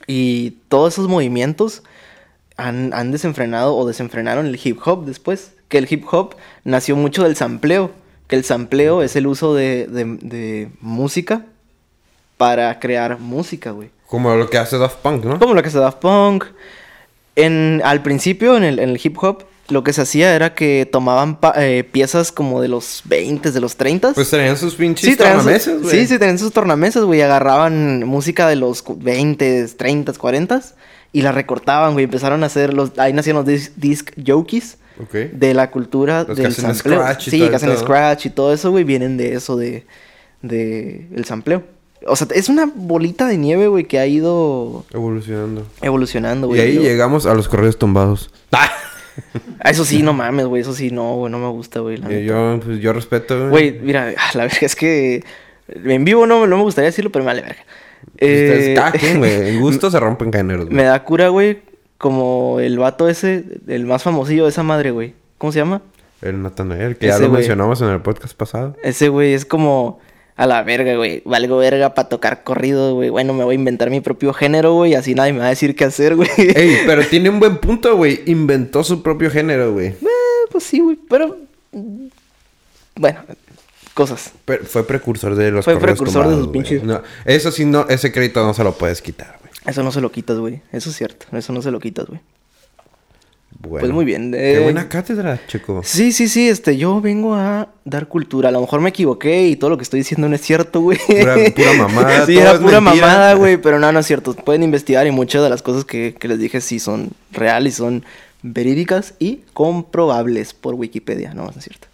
[0.06, 1.82] Y todos esos movimientos
[2.56, 5.52] han, han desenfrenado o desenfrenaron el hip hop después.
[5.68, 7.90] Que el hip hop nació mucho del sampleo.
[8.26, 11.44] Que el sampleo es el uso de, de, de música
[12.36, 13.90] para crear música, güey.
[14.06, 15.38] Como lo que hace Daft Punk, ¿no?
[15.38, 16.44] Como lo que se Daft Punk.
[17.36, 20.88] En, al principio, en el, en el hip hop, lo que se hacía era que
[20.90, 24.14] tomaban eh, piezas como de los 20, de los 30.
[24.14, 25.94] Pues tenían sus pinches sus- tornamesas, güey.
[26.00, 27.20] Sí, sí, tenían sus tornamesas, güey.
[27.22, 30.62] Agarraban música de los cu- 20, 30, 40
[31.12, 32.04] y la recortaban, güey.
[32.06, 32.98] Empezaron a hacer los.
[32.98, 34.78] Ahí nacieron los dis- disc jockeys
[35.32, 37.00] De la cultura Los que del hacen sampleo.
[37.00, 38.84] scratch y sí, todo que hacen scratch y todo eso, güey.
[38.84, 39.84] Vienen de eso, de.
[40.42, 41.62] de el sampleo.
[42.06, 45.66] O sea, es una bolita de nieve, güey, que ha ido Evolucionando.
[45.82, 46.60] evolucionando, Y güey.
[46.60, 48.30] ahí Yo- llegamos a los correos tumbados.
[48.52, 48.70] Ah,
[49.64, 50.62] Eso sí, no mames, güey.
[50.62, 51.30] Eso sí, no, güey.
[51.32, 52.00] No me gusta, güey.
[52.24, 55.24] yo, pues, yo respeto, Güey, mira, la verdad es que
[55.68, 57.64] en vivo no, no me gustaría decirlo, pero me vale verga.
[58.14, 59.48] Ustedes, Eh, cada quien, güey.
[59.50, 60.76] En gusto se rompen géneros, güey.
[60.76, 61.58] me da cura, güey,
[61.98, 65.14] como el vato ese, el más famosillo de esa madre, güey.
[65.36, 65.82] ¿Cómo se llama?
[66.22, 67.38] El Natanael, que ya lo güey.
[67.40, 68.76] mencionamos en el podcast pasado.
[68.82, 70.00] Ese güey es como
[70.36, 71.22] a la verga, güey.
[71.24, 73.08] Valgo verga para tocar corrido, güey.
[73.10, 74.94] Bueno, me voy a inventar mi propio género, güey.
[74.94, 76.28] Así nadie me va a decir qué hacer, güey.
[76.36, 78.22] Ey, pero tiene un buen punto, güey.
[78.26, 79.88] Inventó su propio género, güey.
[79.88, 79.96] Eh,
[80.50, 80.98] pues sí, güey.
[81.08, 81.36] Pero.
[82.96, 83.20] Bueno,
[83.94, 84.32] cosas.
[84.44, 88.10] Pero fue precursor de los Fue precursor de sus pinches- No, eso sí, no, ese
[88.12, 89.47] crédito no se lo puedes quitar, güey.
[89.68, 90.60] Eso no se lo quitas, güey.
[90.72, 91.26] Eso es cierto.
[91.36, 92.20] Eso no se lo quitas, güey.
[93.60, 93.80] Bueno.
[93.80, 94.30] Pues muy bien.
[94.32, 95.80] Qué eh, buena cátedra, chico.
[95.84, 98.50] Sí, sí, sí, este, yo vengo a dar cultura.
[98.50, 100.98] A lo mejor me equivoqué y todo lo que estoy diciendo no es cierto, güey.
[101.06, 103.06] Pura- pura mamada, sí, era pura mentira.
[103.06, 104.34] mamada, güey, pero no, no es cierto.
[104.34, 108.04] Pueden investigar y muchas de las cosas que, que les dije sí son reales, son
[108.42, 111.34] verídicas y comprobables por Wikipedia.
[111.34, 111.87] No, no es cierto.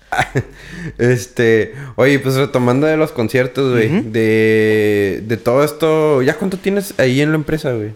[0.98, 6.94] Este, oye, pues retomando de los conciertos, güey, de, de todo esto, ¿ya cuánto tienes
[6.98, 7.92] ahí en la empresa, güey?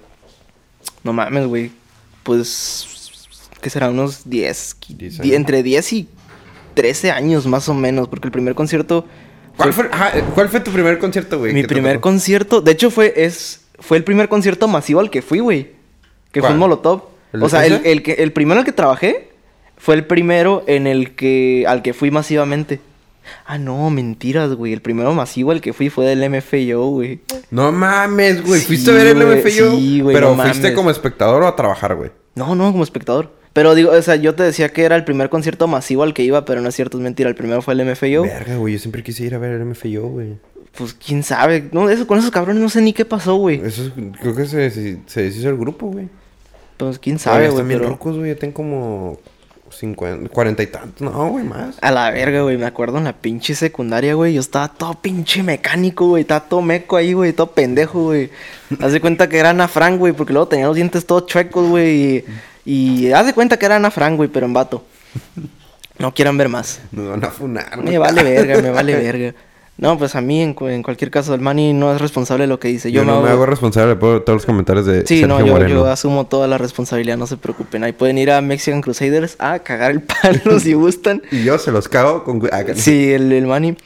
[1.04, 1.70] No mames, güey.
[2.22, 2.86] Pues,
[3.60, 3.90] ¿qué será?
[3.90, 5.36] Unos 10, qui- Diez di- años.
[5.36, 6.08] entre 10 y
[6.74, 9.06] 13 años más o menos, porque el primer concierto...
[9.56, 11.52] ¿Cuál fue, ajá, ¿cuál fue tu primer concierto, güey?
[11.52, 12.02] Mi que primer tocó?
[12.10, 15.72] concierto, de hecho fue es fue el primer concierto masivo al que fui, güey.
[16.32, 16.52] Que fue ¿Cuál?
[16.54, 17.02] un Molotov.
[17.32, 19.27] ¿El O sea, el, el que el primero al que trabajé
[19.78, 22.80] fue el primero en el que al que fui masivamente.
[23.46, 24.72] Ah, no, mentiras, güey.
[24.72, 27.20] El primero masivo al que fui fue del MFYO, güey.
[27.50, 28.60] No mames, güey.
[28.60, 29.70] Sí, ¿Fuiste a ver el MFYO?
[29.72, 30.76] sí, güey, Pero no fuiste mames.
[30.76, 32.10] como espectador o a trabajar, güey.
[32.34, 33.36] No, no, como espectador.
[33.52, 36.22] Pero digo, o sea, yo te decía que era el primer concierto masivo al que
[36.22, 37.28] iba, pero no es cierto, es mentira.
[37.28, 38.22] El primero fue el MFYO.
[38.22, 38.74] Verga, güey.
[38.74, 40.36] Yo siempre quise ir a ver el MFYO, güey.
[40.76, 41.68] Pues quién sabe.
[41.72, 43.60] No, eso con esos cabrones no sé ni qué pasó, güey.
[43.64, 46.08] Eso es- creo que se, se, se deshizo el grupo, güey.
[46.76, 47.50] Pues quién sabe, güey.
[47.50, 48.32] Están bien pero- rucos, güey.
[48.32, 49.18] Ya tengo como
[49.70, 51.00] 50, 40 y tantos.
[51.00, 51.76] No, güey, más.
[51.80, 52.56] A la verga, güey.
[52.56, 54.34] Me acuerdo en la pinche secundaria, güey.
[54.34, 56.22] Yo estaba todo pinche mecánico, güey.
[56.22, 57.32] Estaba todo meco ahí, güey.
[57.32, 58.30] Todo pendejo, güey.
[58.80, 60.12] Haz de cuenta que era Ana Frank, güey.
[60.12, 62.24] Porque luego tenía los dientes todos chuecos, güey.
[62.64, 64.28] Y, y haz de cuenta que era Ana Frank, güey.
[64.28, 64.84] Pero en vato.
[65.98, 66.80] No quieran ver más.
[66.92, 67.88] Nos van a funar, güey.
[67.88, 69.34] Me vale verga, me vale verga.
[69.78, 72.58] No, pues a mí, en, en cualquier caso, el Manny no es responsable de lo
[72.58, 72.90] que dice.
[72.90, 73.46] Yo, Yo, no me hago hago...
[73.46, 75.70] responsable por todos los comentarios de Sí, Sergio no, yo, Moreno.
[75.70, 77.84] yo asumo toda la responsabilidad, no se preocupen.
[77.84, 81.22] Ahí pueden ir a Mexican Crusaders a cagar el palo si gustan.
[81.30, 82.42] Y yo se los cago con...
[82.50, 83.76] ah, Sí, el, el Manny.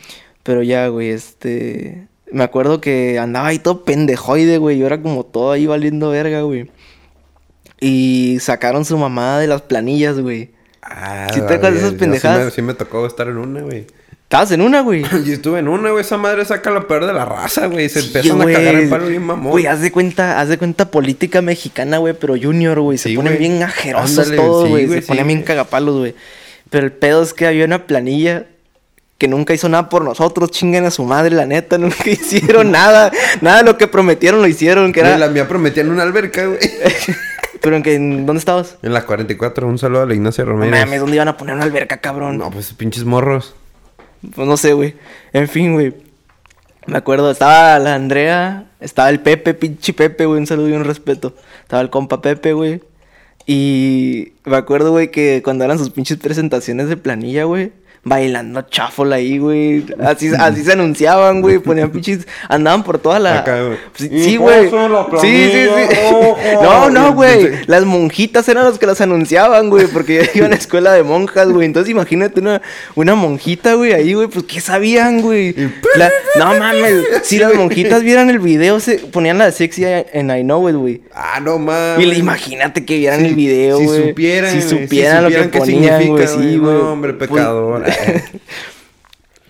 [0.42, 2.08] Pero ya, güey, este.
[2.32, 4.78] Me acuerdo que andaba ahí todo pendejoide, güey.
[4.78, 6.70] Yo era como todo ahí valiendo verga, güey.
[7.80, 10.50] Y sacaron su mamá de las planillas, güey.
[10.82, 12.52] Ah, ¿Sí te acuerdas de esas sí me- pendejadas?
[12.54, 13.86] Sí me, tocó estar en una, güey.
[14.32, 15.02] Estabas en una, güey.
[15.26, 16.00] Yo estuve en una, güey.
[16.00, 17.90] Esa madre saca lo peor de la raza, güey.
[17.90, 18.54] Se Sí, empiezan güey.
[18.54, 19.50] a cagar el palo bien mamón.
[19.52, 22.96] Güey, haz de cuenta, haz de cuenta política mexicana, güey, pero junior, güey.
[22.96, 23.46] Se Sí, ponen güey.
[23.50, 24.88] bien ajerosos Ándale, todos, sí, güey.
[24.88, 26.14] se ponen bien cagapalos, güey.
[26.70, 28.46] Pero el pedo es que había una planilla
[29.18, 33.12] que nunca hizo nada por nosotros, chinguen a su madre, la neta, nunca hicieron nada.
[33.42, 35.18] Nada de lo que prometieron lo hicieron, que era...
[35.18, 36.58] La mía prometía en una alberca, güey.
[37.60, 38.78] Pero en ¿en ¿dónde estabas?
[38.82, 40.74] en la 44, un saludo a la Ignacia No Romero.
[40.74, 42.38] mames, ¿dónde iban a poner una alberca, cabrón?
[42.38, 43.54] No, pues pinches morros.
[44.34, 44.94] Pues no sé, güey.
[45.32, 45.94] En fin, güey.
[46.86, 50.84] Me acuerdo, estaba la Andrea, estaba el Pepe, pinche Pepe, güey, un saludo y un
[50.84, 51.34] respeto.
[51.62, 52.82] Estaba el compa Pepe, güey.
[53.46, 57.72] Y me acuerdo, güey, que cuando eran sus pinches presentaciones de planilla, güey,
[58.04, 59.84] bailando chafol ahí, güey.
[60.00, 61.58] Así, así se anunciaban, güey.
[61.60, 62.26] Ponían pinches.
[62.48, 63.38] Andaban por toda la.
[63.40, 63.58] Acá.
[63.94, 64.70] Sí, Y sí, güey.
[65.20, 65.68] Sí, sí, sí.
[66.62, 67.48] No, no, güey.
[67.66, 69.86] Las monjitas eran las que las anunciaban, güey.
[69.86, 71.66] Porque yo iba a la escuela de monjas, güey.
[71.66, 72.60] Entonces imagínate una,
[72.94, 74.26] una monjita, güey, ahí, güey.
[74.28, 75.54] Pues, ¿qué sabían, güey?
[75.96, 77.04] La- No mames.
[77.22, 80.74] Si las monjitas vieran el video, se ponían la de sexy en I Know It,
[80.76, 81.02] güey.
[81.14, 82.04] Ah, no mames.
[82.04, 84.08] Y le- imagínate que vieran Sí, el video, si güey.
[84.08, 86.50] supieran, Si güey, si supieran lo que supieran ponían, significa, güey.
[86.52, 86.58] Sí, güey.
[86.58, 86.74] güey.
[86.82, 87.84] No, hombre, Pues- pecador.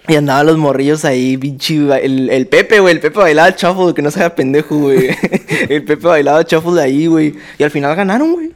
[0.08, 1.76] Y andaban los morrillos ahí, pinche.
[1.76, 2.94] El, Pepe, güey.
[2.94, 5.10] El Pepe bailaba shuffle, que no sea pendejo, güey.
[5.68, 7.34] el Pepe bailaba shuffle ahí, güey.
[7.56, 8.50] Y al final ganaron, güey.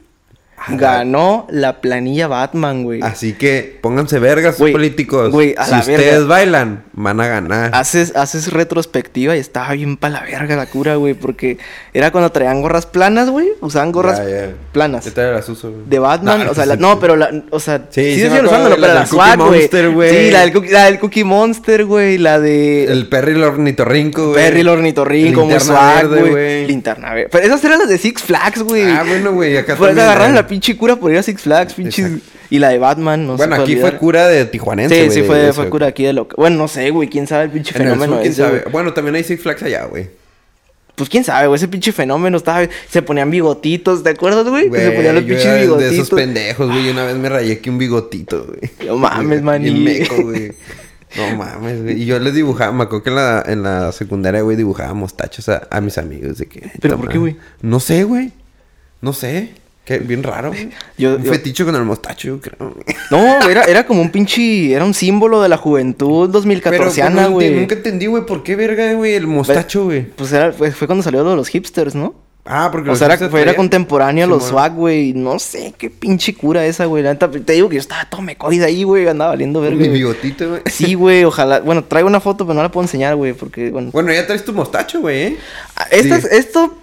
[0.69, 3.01] Ganó la planilla Batman, güey.
[3.01, 5.31] Así que pónganse vergas, Güey, políticos.
[5.31, 6.25] güey, a si la ustedes verga.
[6.27, 7.71] bailan, van a ganar.
[7.73, 11.13] Haces, haces retrospectiva y estaba bien pa' la verga la cura, güey.
[11.13, 11.57] Porque
[11.93, 13.47] era cuando traían gorras planas, güey.
[13.61, 14.49] Usaban gorras Ya, ya.
[14.71, 15.05] planas.
[15.05, 15.83] Yo las uso, güey.
[15.87, 18.45] De Batman, No, o sea, la- no, pero la, o sea, Sí, sí, sí siguen
[18.45, 19.59] usándolo, pero la swag, güey.
[19.61, 20.09] Monster, güey.
[20.09, 24.29] Sí, la del, cookie, la del Cookie Monster, güey, la de El Perry el ornitorrinco,
[24.31, 24.35] güey.
[24.43, 26.67] Perry el ornitorrinco, muy Linterna swag, verde, güey.
[26.67, 27.29] Linterna verde.
[27.31, 28.83] Pero esas eran las de Six Flags, güey.
[28.83, 30.35] Ah, bueno, güey, acá Pues agarraron güey.
[30.35, 32.19] la pinche cura por ir a Six Flags, pinches.
[32.49, 35.23] Y la de Batman, no Bueno, se puede aquí fue cura de tijuanense, Sí, sí,
[35.23, 37.81] fue, fue cura aquí de lo Bueno, no sé, güey, quién sabe el pinche En
[37.81, 38.63] el fenómeno sur, quién ese, sabe.
[38.71, 40.07] Bueno, también hay Six Flags allá, güey.
[40.95, 42.67] Pues quién sabe, güey, ese pinche fenómeno estaba.
[42.89, 44.71] Se ponían bigotitos, ¿te acuerdas, güey?
[44.71, 45.93] Que se ponían los pinches era de bigotitos.
[45.93, 46.89] esos pendejos, güey.
[46.89, 48.71] Una vez me rayé aquí un bigotito, güey.
[48.87, 49.69] No mames, maní.
[49.69, 50.53] Bien meco, güey.
[51.15, 52.01] No mames, güey.
[52.01, 55.49] Y yo les dibujaba, me acuerdo que en la, en la secundaria, güey, dibujábamos tachos
[55.49, 56.71] a, a mis amigos de que...
[56.81, 57.37] ¿Pero por qué, güey?
[57.61, 58.31] No sé, güey.
[59.01, 59.51] No sé.
[59.87, 60.69] Qué bien raro, güey.
[60.97, 62.75] Yo- un yo- feticho con el mostacho, yo creo.
[63.09, 64.73] No, era, era como un pinche.
[64.73, 67.51] Era un símbolo de la juventud 2014, Pero, pues, no güey.
[67.55, 70.03] nunca entendí, güey, por qué verga, güey, el mostacho, güey.
[70.03, 72.15] Pues era, fue, fue cuando salió lo de los hipsters, ¿no?
[72.49, 75.13] Ah, porque O sea, era, fue, contemporáneo a los swag, güey.
[75.13, 77.03] No sé qué pinche cura esa, güey.
[77.45, 79.07] Te digo que yo estaba todo mecoide ahí, güey.
[79.07, 79.77] Andaba valiendo verga.
[79.77, 80.61] Mi bigotito, güey.
[80.69, 81.59] Sí, güey, ojalá.
[81.61, 83.91] Bueno, traigo una foto, pero no la puedo enseñar, güey, porque, bueno.
[83.93, 85.37] Bueno, ya traes tu mostacho, güey, ¿eh?
[85.75, 86.09] Ah, sí.
[86.31, 86.73] Esto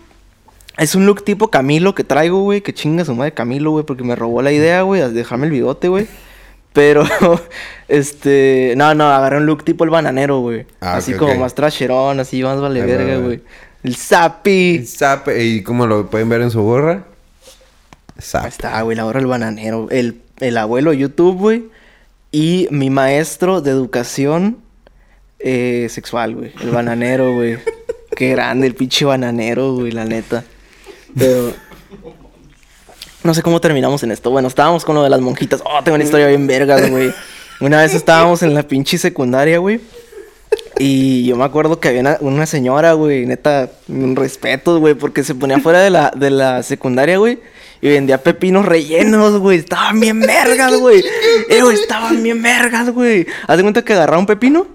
[0.78, 2.60] es un look tipo Camilo que traigo, güey.
[2.60, 5.52] Que chinga su madre Camilo, güey, porque me robó la idea, güey, de dejarme el
[5.52, 6.06] bigote, güey.
[6.72, 7.04] Pero,
[7.88, 8.74] este.
[8.76, 10.66] No, no, agarré un look tipo el bananero, güey.
[10.80, 13.42] Ah, así como más trasherón, así más vale Ah, verga, güey.
[13.84, 14.84] El Zapi.
[14.86, 17.04] Zap, y como lo pueden ver en su gorra.
[18.32, 19.88] Ahí está, güey, la hora del bananero.
[19.90, 21.64] El, el abuelo de YouTube, güey.
[22.32, 24.58] Y mi maestro de educación
[25.38, 26.52] eh, sexual, güey.
[26.60, 27.58] El bananero, güey.
[28.16, 30.44] Qué grande el pinche bananero, güey, la neta.
[33.22, 34.30] No sé cómo terminamos en esto.
[34.30, 35.62] Bueno, estábamos con lo de las monjitas.
[35.64, 37.12] Oh, tengo una historia bien vergas, güey.
[37.60, 39.80] Una vez estábamos en la pinche secundaria, güey.
[40.78, 45.34] Y yo me acuerdo que había una, señora, güey, neta, un respeto, güey, porque se
[45.34, 47.38] ponía fuera de la, de la secundaria, güey,
[47.80, 49.58] y vendía pepinos rellenos, güey.
[49.58, 51.04] Estaban bien vergas, güey.
[51.48, 53.26] Eh, estaban bien vergas, güey.
[53.46, 54.66] Haz de cuenta que agarraba un pepino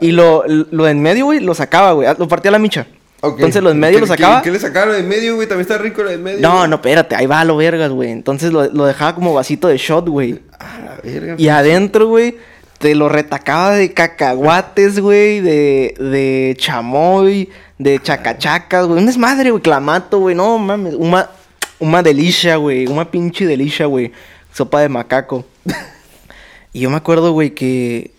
[0.00, 2.08] y lo, lo en medio, güey, lo sacaba, güey.
[2.16, 2.86] Lo partía a la micha.
[3.24, 3.34] Ok.
[3.38, 4.42] Entonces lo en medio ¿Qué- lo qué- sacaba.
[4.42, 5.46] ¿Qué, le sacaron de medio, güey?
[5.46, 6.40] También está rico lo de medio.
[6.40, 6.68] No, güey.
[6.70, 8.10] no, espérate, ahí va a lo vergas, güey.
[8.10, 10.40] Entonces lo, lo dejaba como vasito de shot, güey.
[10.58, 11.34] Ah, la verga.
[11.38, 12.36] Y adentro, güey,
[12.78, 18.98] te lo retacaba de cacahuates, güey, de, de chamoy, de chacachacas, güey.
[18.98, 20.34] Un desmadre, güey, clamato, güey.
[20.34, 21.30] No mames, una,
[21.78, 22.86] una delicia, güey.
[22.88, 24.10] Una pinche delicia, güey.
[24.52, 25.46] Sopa de macaco.
[26.72, 28.10] y yo me acuerdo, güey, que...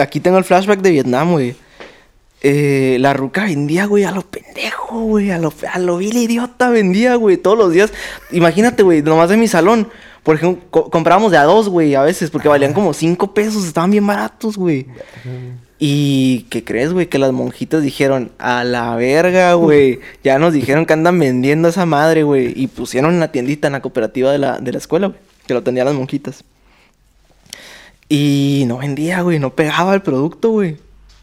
[0.00, 1.54] Aquí tengo el flashback de Vietnam, güey.
[2.42, 6.70] Eh, la ruca vendía, güey, a lo pendejo, güey, a lo, a lo vil idiota
[6.70, 7.92] vendía, güey, todos los días.
[8.30, 9.88] Imagínate, güey, nomás de mi salón.
[10.22, 13.64] Por ejemplo, co- comprábamos de a dos, güey, a veces, porque valían como cinco pesos,
[13.66, 14.86] estaban bien baratos, güey.
[15.80, 17.06] Y, ¿qué crees, güey?
[17.06, 20.00] Que las monjitas dijeron, a la verga, güey.
[20.24, 22.52] Ya nos dijeron que andan vendiendo esa madre, güey.
[22.54, 25.18] Y pusieron en la tiendita, en la cooperativa de la, de la escuela, güey.
[25.46, 26.44] Que lo tenían las monjitas.
[28.08, 29.38] Y no vendía, güey.
[29.38, 30.76] No pegaba el producto, güey.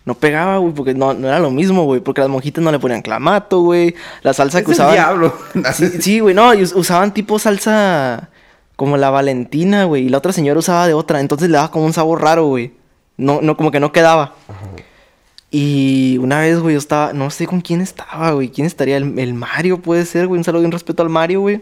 [0.06, 2.00] No pegaba, güey, porque no, no era lo mismo, güey.
[2.00, 3.96] Porque las monjitas no le ponían clamato, güey.
[4.22, 4.94] La salsa que el usaban.
[4.94, 5.36] diablo.
[5.74, 8.30] Sí, sí, güey, no, usaban tipo salsa
[8.76, 10.06] como la Valentina, güey.
[10.06, 11.20] Y la otra señora usaba de otra.
[11.20, 12.74] Entonces le daba como un sabor raro, güey.
[13.18, 14.36] No, no, como que no quedaba.
[15.50, 18.50] Y una vez, güey, yo estaba, no sé con quién estaba, güey.
[18.50, 18.98] ¿Quién estaría?
[18.98, 20.38] El, el Mario puede ser, güey.
[20.38, 21.62] Un saludo y un respeto al Mario, güey.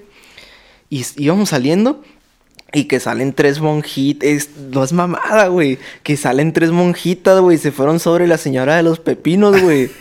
[0.90, 2.02] Y íbamos saliendo
[2.74, 4.50] y que salen tres monjitas.
[4.72, 5.78] No es mamada, güey.
[6.02, 7.58] Que salen tres monjitas, güey.
[7.58, 9.92] Se fueron sobre la señora de los pepinos, güey.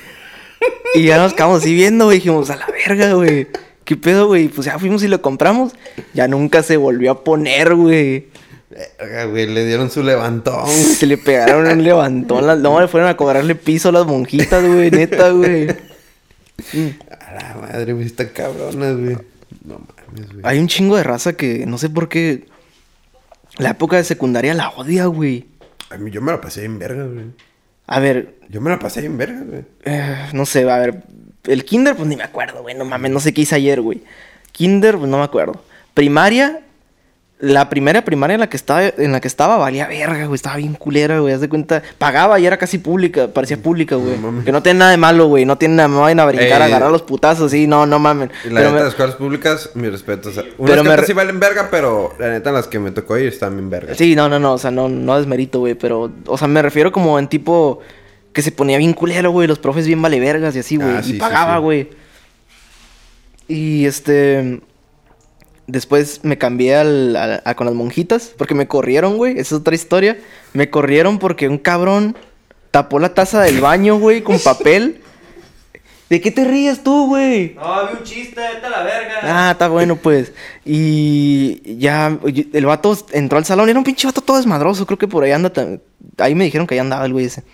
[0.94, 2.16] y ya nos quedamos así viendo, güey.
[2.16, 3.46] Dijimos, a la verga, güey.
[3.85, 4.48] ¿Qué pedo, güey?
[4.48, 5.72] Pues ya fuimos y lo compramos.
[6.14, 8.28] Ya nunca se volvió a poner, güey.
[8.70, 10.66] Verga, güey, le dieron su levantón.
[10.68, 12.46] Se le pegaron un levantón.
[12.46, 14.90] Las, no, le fueron a cobrarle piso a las monjitas, güey.
[14.90, 15.68] Neta, güey.
[15.68, 19.16] A la madre, güey, están cabronas, güey.
[19.62, 20.40] No mames, güey.
[20.44, 22.44] Hay un chingo de raza que no sé por qué.
[23.58, 25.46] La época de secundaria la odia, güey.
[25.90, 27.26] A mí yo me la pasé en verga, güey.
[27.86, 29.64] A ver, Yo me la pasé en verga, güey.
[29.84, 31.02] eh, no sé, a ver.
[31.44, 32.74] El kinder, pues ni me acuerdo, güey.
[32.74, 34.02] No mames, no sé qué hice ayer, güey.
[34.52, 35.62] Kinder, pues no me acuerdo.
[35.94, 36.60] Primaria,
[37.44, 40.37] la primera primaria en la que estaba, en la que estaba valía verga, güey.
[40.37, 41.35] Estaba bien culera, güey.
[41.35, 41.83] Haz de cuenta.
[41.98, 44.16] Pagaba y era casi pública, parecía pública, güey.
[44.16, 45.44] No que no tiene nada de malo, güey.
[45.44, 47.98] No tiene nada, me vayan a brincar, a Eh, agarrar los putazos, sí, no, no
[47.98, 48.31] mamen.
[48.44, 50.28] La Pero neta, me- las escuelas públicas, mi respeto.
[50.28, 53.18] O sea, unas Pero me sí valen verga, pero la neta, las que me tocó
[53.18, 53.96] ir están bien verga.
[53.96, 56.92] Sí, no, no, no, o sea, no, no desmerito, güey, pero, o sea, me refiero
[56.92, 57.81] como en tipo
[58.33, 61.00] que se ponía bien culero, güey, los profes bien vale vergas y así, güey, Ah,
[61.05, 61.61] y sí, pagaba, sí.
[61.62, 61.88] güey.
[63.48, 64.61] Y este,
[65.72, 69.61] después me cambié al, a, a con las monjitas, porque me corrieron, güey, esa es
[69.61, 70.18] otra historia.
[70.52, 72.16] Me corrieron porque un cabrón
[72.70, 75.00] tapó la taza del baño, güey, con papel.
[76.08, 77.54] ¿De qué te ríes tú, güey?
[77.54, 79.14] No, había un chiste, vete a la verga.
[79.22, 80.32] Ah, está bueno, pues.
[80.62, 82.18] Y ya,
[82.52, 85.32] el vato entró al salón, era un pinche vato todo desmadroso, creo que por ahí
[85.32, 85.50] anda,
[86.18, 87.44] ahí me dijeron que ahí andaba el güey ese.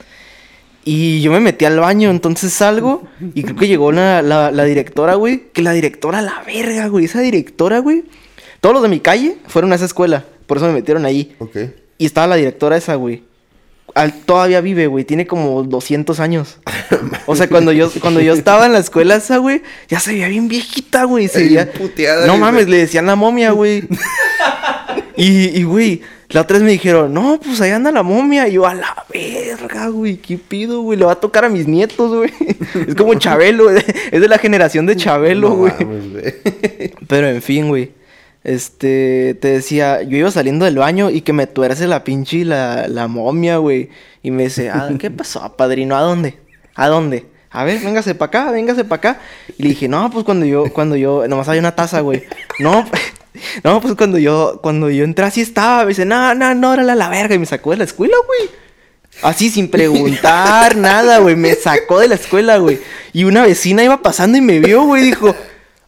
[0.85, 3.03] Y yo me metí al baño, entonces salgo
[3.35, 7.05] y creo que llegó la, la, la directora, güey, que la directora, la verga, güey,
[7.05, 8.05] esa directora, güey.
[8.61, 11.35] Todos los de mi calle fueron a esa escuela, por eso me metieron ahí.
[11.41, 11.57] Ok.
[11.99, 13.23] Y estaba la directora esa, güey.
[13.95, 15.05] Al- todavía vive, güey.
[15.05, 16.59] Tiene como 200 años.
[17.27, 20.29] O sea, cuando yo, cuando yo estaba en la escuela esa, güey, ya se veía
[20.29, 21.27] bien viejita, güey.
[21.29, 21.71] Se veía...
[21.73, 23.85] puteada, No mames, le decían la momia, güey.
[25.17, 28.49] y, y, güey, la otra vez me dijeron, no, pues ahí anda la momia.
[28.49, 30.99] Y yo, a la verga, güey, ¿qué pido, güey?
[30.99, 32.31] Le va a tocar a mis nietos, güey.
[32.87, 33.71] es como Chabelo,
[34.11, 35.73] es de la generación de Chabelo, No güey.
[35.81, 36.35] mames, güey.
[37.09, 37.93] Pero en fin, güey.
[38.45, 42.88] Este, te decía, yo iba saliendo del baño y que me tuerce la pinche la,
[42.88, 43.91] la momia, güey.
[44.23, 45.97] Y me dice, ah, ¿qué pasó, padrino?
[45.97, 46.38] ¿A dónde?
[46.75, 47.27] ¿A dónde?
[47.51, 49.21] A ver, véngase para acá, véngase para acá.
[49.57, 52.25] Y le dije, no, pues cuando yo, cuando yo, nomás había una taza, güey.
[52.59, 52.85] No,
[53.64, 55.83] no, pues cuando yo, cuando yo entré así estaba.
[55.85, 57.35] Me dice, no, no, no, órale a la verga.
[57.35, 58.51] Y me sacó de la escuela, güey.
[59.22, 61.35] Así sin preguntar nada, güey.
[61.37, 62.79] Me sacó de la escuela, güey.
[63.12, 65.03] Y una vecina iba pasando y me vio, güey.
[65.03, 65.35] Dijo,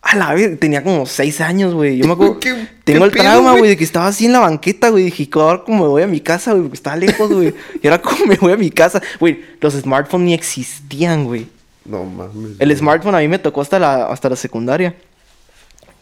[0.03, 1.99] a la vez, tenía como seis años, güey.
[1.99, 2.41] Yo me acuerdo.
[2.41, 3.71] ¿Qué- tengo qué el pedo, trauma, güey?
[3.71, 5.05] de que estaba así en la banqueta, güey.
[5.05, 7.55] Dije, ahora cómo me voy a mi casa, güey, porque estaba lejos, güey.
[7.81, 9.01] Y ahora cómo me voy a mi casa.
[9.21, 11.47] Güey, los smartphones ni existían, güey.
[11.85, 12.53] No mames.
[12.59, 12.77] El güey.
[12.77, 14.95] smartphone a mí me tocó hasta la, hasta la secundaria.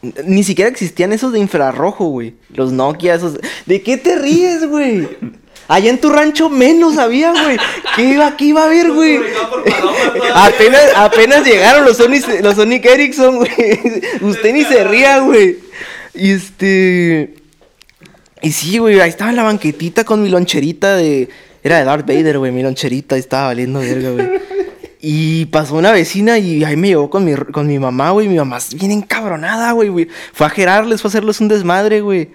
[0.01, 2.35] Ni siquiera existían esos de infrarrojo, güey.
[2.53, 3.37] Los Nokia, esos.
[3.65, 5.07] ¿De qué te ríes, güey?
[5.67, 7.57] Allá en tu rancho menos había, güey.
[7.95, 9.19] ¿Qué iba, qué iba a haber, güey?
[10.33, 14.01] Apenas, apenas llegaron los Sonic, los Sonic Ericsson, güey.
[14.21, 15.57] Usted ni se ría, güey.
[16.13, 17.35] Y este.
[18.41, 21.29] Y sí, güey, ahí estaba en la banquetita con mi loncherita de.
[21.61, 24.29] Era de Darth Vader, güey, mi loncherita, ahí estaba valiendo verga, güey.
[25.01, 28.27] Y pasó una vecina y ahí me llevó con mi, con mi mamá, güey.
[28.27, 30.07] Mi mamá es bien encabronada, güey, güey.
[30.33, 32.29] Fue a gerarles, fue a hacerles un desmadre, güey.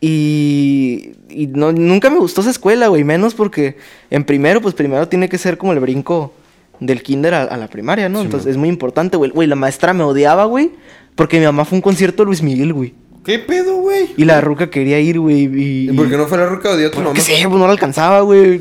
[0.00, 3.02] Y, y no, nunca me gustó esa escuela, güey.
[3.02, 3.76] Menos porque
[4.10, 6.32] en primero, pues primero tiene que ser como el brinco
[6.78, 8.20] del kinder a, a la primaria, ¿no?
[8.20, 9.30] Entonces es muy importante, güey.
[9.30, 10.70] Güey, la maestra me odiaba, güey.
[11.16, 12.94] Porque mi mamá fue a un concierto de Luis Miguel, güey.
[13.24, 14.10] ¿Qué pedo, güey?
[14.16, 15.46] Y la ruca quería ir, güey.
[15.52, 17.12] Y, ¿Y por qué no fue la ruca odió a tu mamá?
[17.12, 18.60] qué sé, pues no la alcanzaba, güey.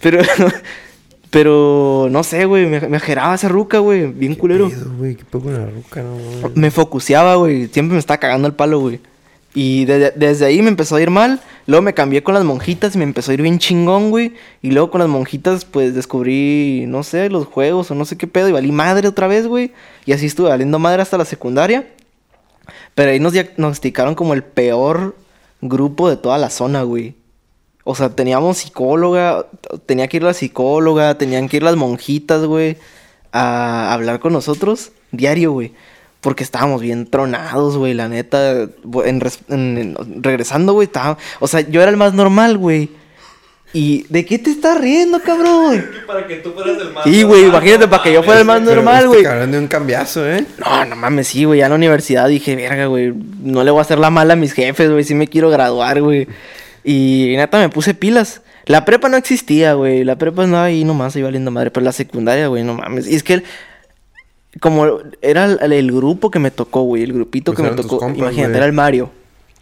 [0.00, 0.22] Pero,
[1.30, 2.66] pero, no sé, güey.
[2.66, 4.06] Me, me ajeraba esa ruca, güey.
[4.06, 4.68] Bien culero.
[4.68, 5.14] ¿Qué pedo, güey?
[5.16, 6.02] ¿Qué pedo con la ruca?
[6.02, 6.50] No.
[6.54, 7.68] Me focuseaba, güey.
[7.68, 9.00] Siempre me estaba cagando el palo, güey.
[9.54, 11.40] Y de- desde ahí me empezó a ir mal.
[11.66, 14.34] Luego me cambié con las monjitas y me empezó a ir bien chingón, güey.
[14.62, 18.26] Y luego con las monjitas, pues descubrí, no sé, los juegos o no sé qué
[18.26, 18.48] pedo.
[18.48, 19.72] Y valí madre otra vez, güey.
[20.04, 21.86] Y así estuve valiendo madre hasta la secundaria.
[22.94, 25.16] Pero ahí nos diagnosticaron como el peor
[25.62, 27.14] grupo de toda la zona, güey.
[27.88, 29.46] O sea, teníamos psicóloga,
[29.86, 32.76] tenía que ir la psicóloga, tenían que ir las monjitas, güey,
[33.32, 35.72] a hablar con nosotros diario, güey.
[36.20, 38.66] Porque estábamos bien tronados, güey, la neta.
[39.04, 41.16] En res- en- en- regresando, güey, estaba...
[41.38, 42.90] O sea, yo era el más normal, güey.
[43.72, 45.84] ¿Y de qué te estás riendo, cabrón?
[46.06, 47.04] Para que tú fueras el más.
[47.04, 49.22] Sí, güey, imagínate, no para que yo fuera el más normal, este güey.
[49.22, 50.44] cabrón de un cambiazo, ¿eh?
[50.58, 51.60] No, no mames, sí, güey.
[51.60, 53.12] Ya en la universidad dije, verga, güey.
[53.42, 55.04] No le voy a hacer la mala a mis jefes, güey.
[55.04, 56.26] Sí me quiero graduar, güey.
[56.88, 58.42] Y neta me puse pilas.
[58.66, 60.04] La prepa no existía, güey.
[60.04, 61.72] La prepa no ahí nomás ahí valiendo madre.
[61.72, 63.08] Pero la secundaria, güey, no mames.
[63.08, 63.44] Y es que el-
[64.60, 64.86] como
[65.20, 67.02] era el, el grupo que me tocó, güey.
[67.02, 67.98] El grupito Pues que me tocó.
[67.98, 68.56] compas, Imagínate, güey.
[68.58, 69.10] era el Mario.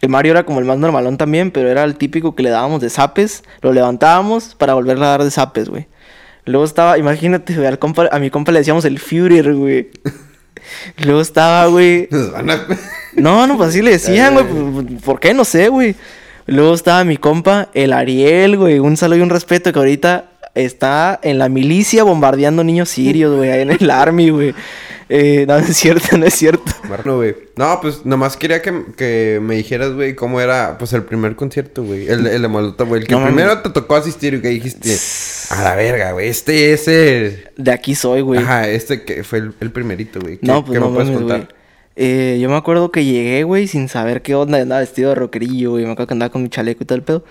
[0.01, 2.79] El Mario era como el más normalón también, pero era el típico que le dábamos
[2.81, 3.43] de zapes.
[3.61, 5.87] Lo levantábamos para volverle a dar de zapes, güey.
[6.45, 9.89] Luego estaba, imagínate, güey, al compa- a mi compa le decíamos el Führer, güey.
[11.03, 12.07] Luego estaba, güey.
[12.11, 12.67] Nos van a...
[13.15, 14.45] No, no, pues así le decían, güey.
[14.45, 15.33] pues, ¿Por qué?
[15.33, 15.95] No sé, güey.
[16.47, 18.79] Luego estaba mi compa, el Ariel, güey.
[18.79, 23.51] Un saludo y un respeto que ahorita está en la milicia bombardeando niños sirios, güey,
[23.51, 24.53] ahí en el army, güey.
[25.09, 26.71] Eh, no, no es cierto, no es cierto.
[26.87, 27.35] Bueno, güey.
[27.57, 31.83] No, pues nomás quería que, que me dijeras, güey, cómo era, pues, el primer concierto,
[31.83, 32.07] güey.
[32.07, 33.01] El, el de Molotov, güey.
[33.01, 34.95] El que No primero te tocó asistir y que dijiste,
[35.49, 36.29] a la verga, güey.
[36.29, 37.49] Este es el...
[37.57, 38.39] De aquí soy, güey.
[38.41, 40.37] Ajá, este que fue el, el primerito, güey.
[40.37, 41.55] ¿Qué- No, pues qué no me puedes mames, contar?
[41.95, 44.59] Eh, yo me acuerdo que llegué, güey, sin saber qué onda.
[44.59, 45.85] Andaba vestido de rockerillo, güey.
[45.85, 47.23] Me acuerdo que andaba con mi chaleco y todo el pedo.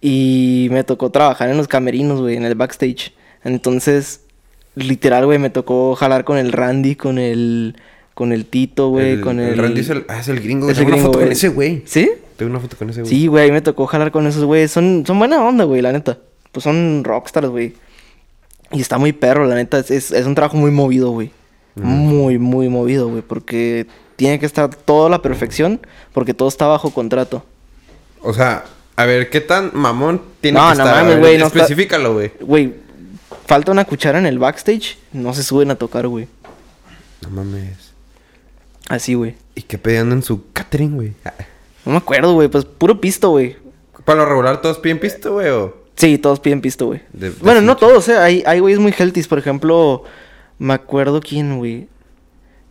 [0.00, 3.12] Y me tocó trabajar en los camerinos, güey, en el backstage.
[3.44, 4.22] Entonces,
[4.74, 7.76] literal, güey, me tocó jalar con el Randy, con el...
[8.14, 9.52] Con el Tito, güey, El- con el...
[9.54, 10.66] El Randy es el, ah, es el gringo.
[10.66, 10.72] güey.
[10.72, 11.32] es el Tengo una gringo, foto con güey.
[11.32, 11.82] ese güey.
[11.86, 12.10] ¿Sí?
[12.36, 13.10] Tengo una foto con ese güey.
[13.10, 14.70] Sí, güey, ahí me tocó jalar con esos güeyes.
[14.70, 16.18] Son, son buena onda, güey, la neta.
[16.52, 17.72] Pues son rockstars, güey.
[18.72, 19.78] Y está muy perro, la neta.
[19.78, 21.30] Es, es, es un trabajo muy movido, güey.
[21.74, 23.22] Muy, muy movido, güey.
[23.22, 25.80] Porque tiene que estar todo a la perfección.
[26.12, 27.44] Porque todo está bajo contrato.
[28.22, 28.64] O sea,
[28.96, 31.04] a ver, ¿qué tan mamón tiene No, que no estar?
[31.04, 32.32] Mames, ver, no Especifícalo, güey.
[32.40, 32.74] Güey,
[33.46, 34.98] falta una cuchara en el backstage.
[35.12, 36.28] No se suben a tocar, güey.
[37.22, 37.92] No mames.
[38.88, 39.36] Así, güey.
[39.54, 41.12] ¿Y qué pedían en su catering, güey?
[41.24, 41.32] Ah,
[41.84, 42.48] No me acuerdo, güey.
[42.48, 43.56] Pues puro pisto, güey.
[44.04, 45.76] Para lo regular todos piden pisto, güey, o...
[45.96, 47.02] Sí, todos piden pisto, güey.
[47.42, 48.16] Bueno, no todos, eh.
[48.16, 49.22] Hay, hay güeyes muy healthy.
[49.24, 50.04] Por ejemplo,
[50.60, 51.88] me acuerdo quién, güey.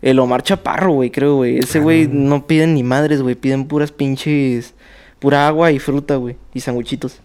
[0.01, 1.57] El Omar Chaparro, güey, creo, güey.
[1.59, 2.09] Ese güey Ah.
[2.13, 3.35] no piden ni madres, güey.
[3.35, 4.73] Piden puras pinches...
[5.19, 6.37] Pura agua y fruta, güey.
[6.53, 7.19] Y sanguchitos.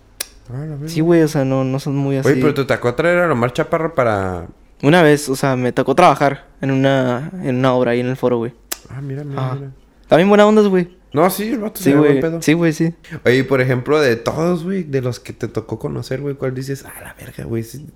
[0.52, 0.64] Ah.
[0.86, 2.28] Sí, güey, o sea, no, no son muy así.
[2.28, 4.48] Oye, pero te tocó traer a Omar Chaparro para...
[4.82, 8.16] Una vez, o sea, me tocó trabajar en una, en una obra ahí en el
[8.16, 8.52] foro, güey.
[8.90, 9.70] Ah, mira, mira, mira.
[10.08, 10.96] También buena ondas, güey.
[11.12, 12.20] No, sí, el vato Sí, se güey.
[12.20, 12.42] pedo.
[12.42, 12.92] Sí, güey, sí.
[13.24, 16.84] Oye, por ejemplo, de todos, güey, de los que te tocó conocer, güey, ¿cuál dices?
[16.84, 17.62] Ah, la verga, güey.
[17.62, 17.86] sí,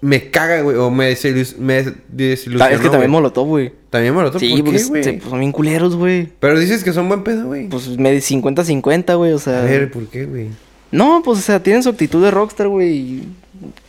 [0.00, 3.20] me caga, güey, o me, desilus- me desilusionó, es que también güey.
[3.22, 3.72] Molotov, güey.
[3.90, 6.28] También Molotov, Sí, ¿por porque qué, se- pues, son bien culeros, güey.
[6.38, 7.68] Pero dices que son buen pedo, güey.
[7.68, 9.60] Pues me 50-50, güey, o sea...
[9.60, 10.48] a ver, ¿por qué, güey?
[10.90, 13.22] No, pues, o sea, tienen su actitud de rockstar, güey.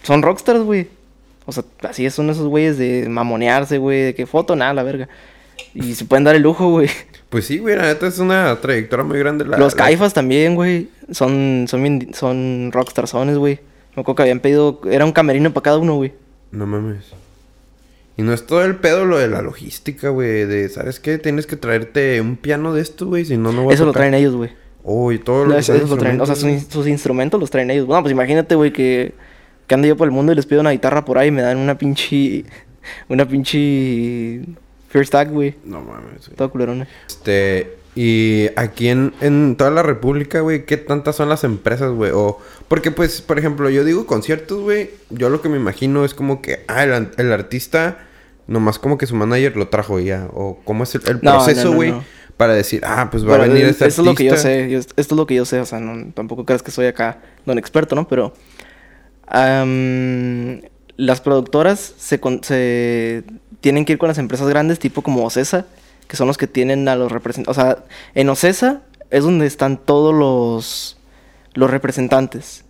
[0.04, 0.88] Son rockstars, güey.
[1.46, 4.02] O sea, así son esos güeyes de mamonearse, güey.
[4.02, 5.08] De que foto, nada, la verga.
[5.74, 6.90] Y se pueden dar el lujo, güey.
[7.30, 9.46] Pues sí, güey, la neta es una trayectoria muy grande.
[9.46, 10.90] La, Los la- caifas también, güey.
[11.12, 13.60] Son, son, son rockstarsones, güey.
[14.00, 14.80] Me acuerdo que habían pedido...
[14.90, 16.14] Era un camerino para cada uno, güey.
[16.52, 17.04] No mames.
[18.16, 20.46] Y no es todo el pedo lo de la logística, güey.
[20.46, 21.18] De, ¿sabes qué?
[21.18, 23.26] Tienes que traerte un piano de esto, güey.
[23.26, 24.02] Si no, no voy a Eso lo tocar.
[24.04, 24.52] traen ellos, güey.
[24.84, 26.20] Oh, y todo No, lo eso- eso lo traen.
[26.22, 27.86] O sea, sus, sus instrumentos los traen ellos.
[27.86, 29.14] Bueno, pues imagínate, güey, que,
[29.68, 31.42] que ando yo por el mundo y les pido una guitarra por ahí y me
[31.42, 32.46] dan una pinche...
[33.10, 34.42] Una pinche...
[34.88, 35.56] First tag, güey.
[35.66, 36.36] No mames, güey.
[36.38, 36.88] Todo culerona.
[37.08, 42.12] Este, y aquí en, en toda la República, güey, ¿qué tantas son las empresas, güey?
[42.14, 42.40] O,
[42.70, 46.42] porque, pues, por ejemplo, yo digo conciertos, güey, yo lo que me imagino es como
[46.42, 47.98] que, ah, el, artista,
[48.48, 50.30] nomás como que su manager lo trajo ya.
[50.34, 52.04] O cómo es el, el No, no, proceso, güey, no.
[52.38, 54.70] para decir, ah, pues va Bueno, a venir este Esto es lo que yo sé.
[54.70, 55.60] yo- esto es lo que yo sé.
[55.60, 58.08] O sea, no, tampoco creas que soy acá don experto, ¿no?
[58.08, 58.32] Pero...
[60.98, 63.24] las productoras se, con- se
[63.62, 65.66] tienen que ir con las empresas grandes, tipo como Ocesa,
[66.10, 67.58] que son los que tienen a los representantes.
[67.58, 67.86] O sea,
[68.16, 68.82] en Ocesa
[69.12, 70.98] es donde están todos los,
[71.54, 72.66] los representantes.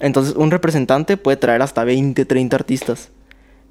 [0.00, 3.08] Entonces, un representante puede traer hasta 20, 30 artistas.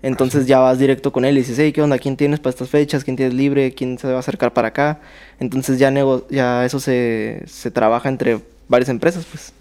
[0.01, 1.97] Entonces ya vas directo con él y dices, hey, ¿qué onda?
[1.97, 3.03] ¿Quién tienes para estas fechas?
[3.05, 3.73] ¿Quién tienes libre?
[3.73, 4.99] ¿Quién se va a acercar para acá?
[5.39, 9.53] Entonces ya, nego- ya eso se, se trabaja entre varias empresas, pues.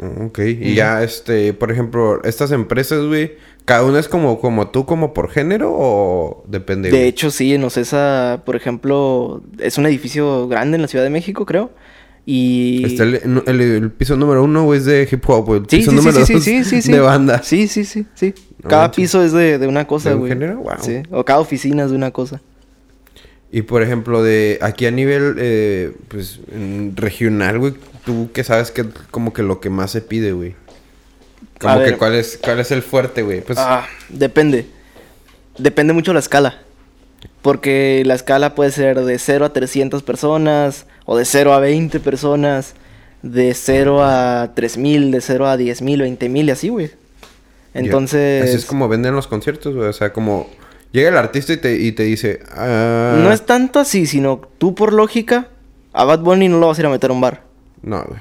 [0.00, 3.32] Oh, Ok, y ya, este, por ejemplo, estas empresas, güey,
[3.64, 6.90] cada una es como, como tú, como por género o depende.
[6.90, 7.08] De güey?
[7.08, 11.44] hecho, sí, en Ocesa, por ejemplo, es un edificio grande en la Ciudad de México,
[11.46, 11.70] creo.
[12.24, 12.84] Y...
[12.84, 13.14] Está el,
[13.46, 15.60] el- el piso número uno, güey, es de hip hop, güey.
[15.62, 16.92] El Sí, piso sí, número sí, dos sí, sí, sí.
[16.92, 17.42] de banda.
[17.42, 18.34] Sí, sí, sí, sí.
[18.62, 18.96] No cada manches.
[19.02, 20.32] piso es de, de una cosa, ¿De un güey.
[20.32, 20.58] género?
[20.58, 20.72] Wow.
[20.80, 21.02] Sí.
[21.10, 22.42] O cada oficina es de una cosa.
[23.50, 26.40] Y por ejemplo, de aquí a nivel, eh, pues,
[26.96, 27.72] regional, güey,
[28.08, 30.54] tú que sabes que como que lo que más se pide, güey.
[31.60, 31.98] Como A que ver.
[31.98, 33.42] cuál es, cuál es el fuerte, güey.
[33.42, 34.64] Pues, Ah, depende.
[35.58, 36.62] Depende mucho la escala.
[37.42, 42.00] Porque la escala puede ser de 0 a 300 personas, o de 0 a 20
[42.00, 42.72] personas,
[43.20, 46.90] de 0 a 3000, de 0 a 10000, 20000 y así, güey.
[47.74, 48.42] Entonces.
[48.44, 49.86] Así es como venden los conciertos, güey.
[49.86, 50.48] O sea, como
[50.92, 54.74] llega el artista y te, y te dice, ah, No es tanto así, sino tú
[54.74, 55.48] por lógica,
[55.92, 57.47] a Bad Bunny no lo vas a ir a meter a un bar.
[57.82, 58.20] No, güey.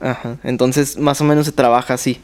[0.00, 0.36] Ajá.
[0.44, 2.20] Entonces, más o menos se trabaja así.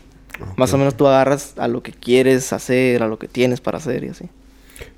[0.57, 3.79] Más o menos tú agarras a lo que quieres hacer, a lo que tienes para
[3.79, 4.25] hacer y así.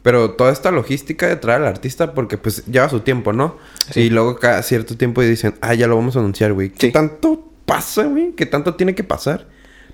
[0.02, 3.56] Pero toda esta logística de traer al artista, porque pues lleva su tiempo, ¿no?
[3.90, 4.02] Sí.
[4.02, 6.70] Y luego cada cierto tiempo dicen, ah, ya lo vamos a anunciar, güey.
[6.70, 6.92] ¿Qué Sí.
[6.92, 8.32] tanto pasa, güey?
[8.32, 9.46] ¿Qué tanto tiene que pasar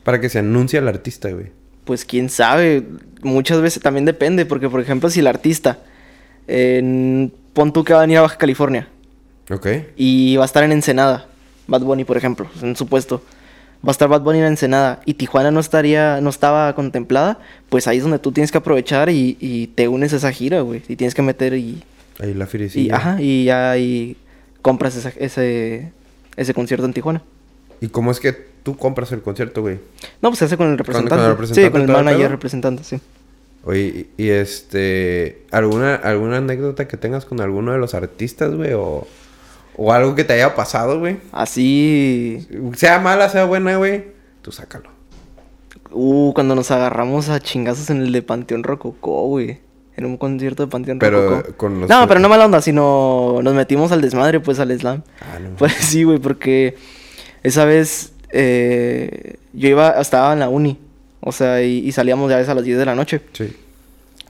[0.05, 1.47] para que se anuncie al artista, güey?
[1.84, 2.84] Pues quién sabe,
[3.22, 5.78] muchas veces también depende, porque por ejemplo si el artista,
[6.47, 8.89] pon tú que va a venir a Baja California
[9.51, 9.66] Ok.
[9.97, 11.26] y va a estar en Ensenada,
[11.69, 13.23] Bad Bunny por ejemplo, en su puesto,
[13.87, 17.39] va a estar Bad Bunny en Ensenada y Tijuana no estaría, no estaba contemplada,
[17.69, 20.62] pues ahí es donde tú tienes que aprovechar y, y te unes a esa gira,
[20.62, 20.83] güey.
[20.89, 21.83] Y tienes que meter y,
[22.19, 22.97] Ahí la y firecilla.
[22.97, 24.16] ajá, y ya ahí
[24.62, 25.93] compras esa- ese,
[26.37, 27.23] ese concierto en Tijuana.
[27.81, 28.33] ¿Y cómo es que
[28.64, 29.79] tú compras el concierto, güey?
[30.21, 31.55] No, pues se hace con el con el representante.
[31.55, 32.99] sí, con el manager representante, sí.
[33.64, 35.43] Oye, y, y este...
[35.53, 38.73] ¿alguna, ¿Alguna anécdota que tengas con alguno de los artistas, güey?
[38.73, 39.07] O,
[39.81, 41.18] o algo que te haya pasado, güey.
[41.33, 44.07] Así, Sea mala, sea buena, güey.
[44.43, 44.91] Tú sácalo.
[45.93, 49.61] uh, cuando nos agarramos a chingazos en el de Panteón Rococó, güey.
[49.97, 51.57] En un concierto de Panteón Pero Rococó.
[51.57, 51.89] con los...
[51.89, 55.03] No, pero no mala onda, sino nos metimos al desmadre, pues, al slam.
[55.20, 55.51] Ah, no.
[55.57, 56.76] Pues sí, güey, porque
[57.43, 60.79] esa vez eh, yo iba, estaba en la uni.
[61.20, 63.20] O sea, y, y salíamos ya a las 10 de la noche.
[63.33, 63.57] Sí.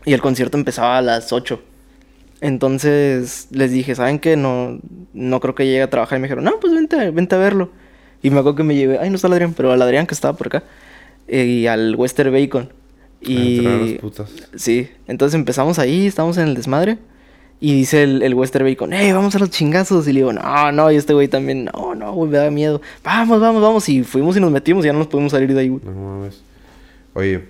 [0.04, 1.60] Y el concierto empezaba a las 8.
[2.40, 4.36] Entonces les dije, ¿saben qué?
[4.36, 4.78] No,
[5.12, 6.18] no creo que llegue a trabajar.
[6.18, 7.70] Y me dijeron, no, pues vente, vente a verlo.
[8.22, 10.14] Y me acuerdo que me llevé, ay, no está el Adrián, pero al Adrián que
[10.14, 10.64] estaba por acá.
[11.26, 12.72] eh, y al Western Bacon.
[13.36, 14.30] A entrar a las Y putas.
[14.54, 16.98] Sí, entonces empezamos ahí, estamos en el desmadre.
[17.60, 20.06] Y dice el, el Western Bacon, ¡eh, vamos a los chingazos!
[20.06, 22.80] Y le digo, no, no, y este güey también, no, no, güey, me da miedo.
[23.02, 23.88] Vamos, vamos, vamos.
[23.88, 25.82] Y fuimos y nos metimos y ya no nos pudimos salir de ahí, güey.
[25.84, 26.40] No mames.
[27.14, 27.42] Oye,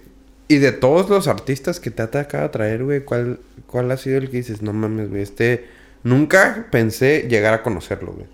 [0.49, 4.19] y de todos los artistas que te ha tocado traer, güey, ¿cuál, ¿cuál ha sido
[4.19, 5.23] el que dices, no mames, güey?
[5.23, 5.67] Este.
[6.05, 8.27] Nunca pensé llegar a conocerlo, güey.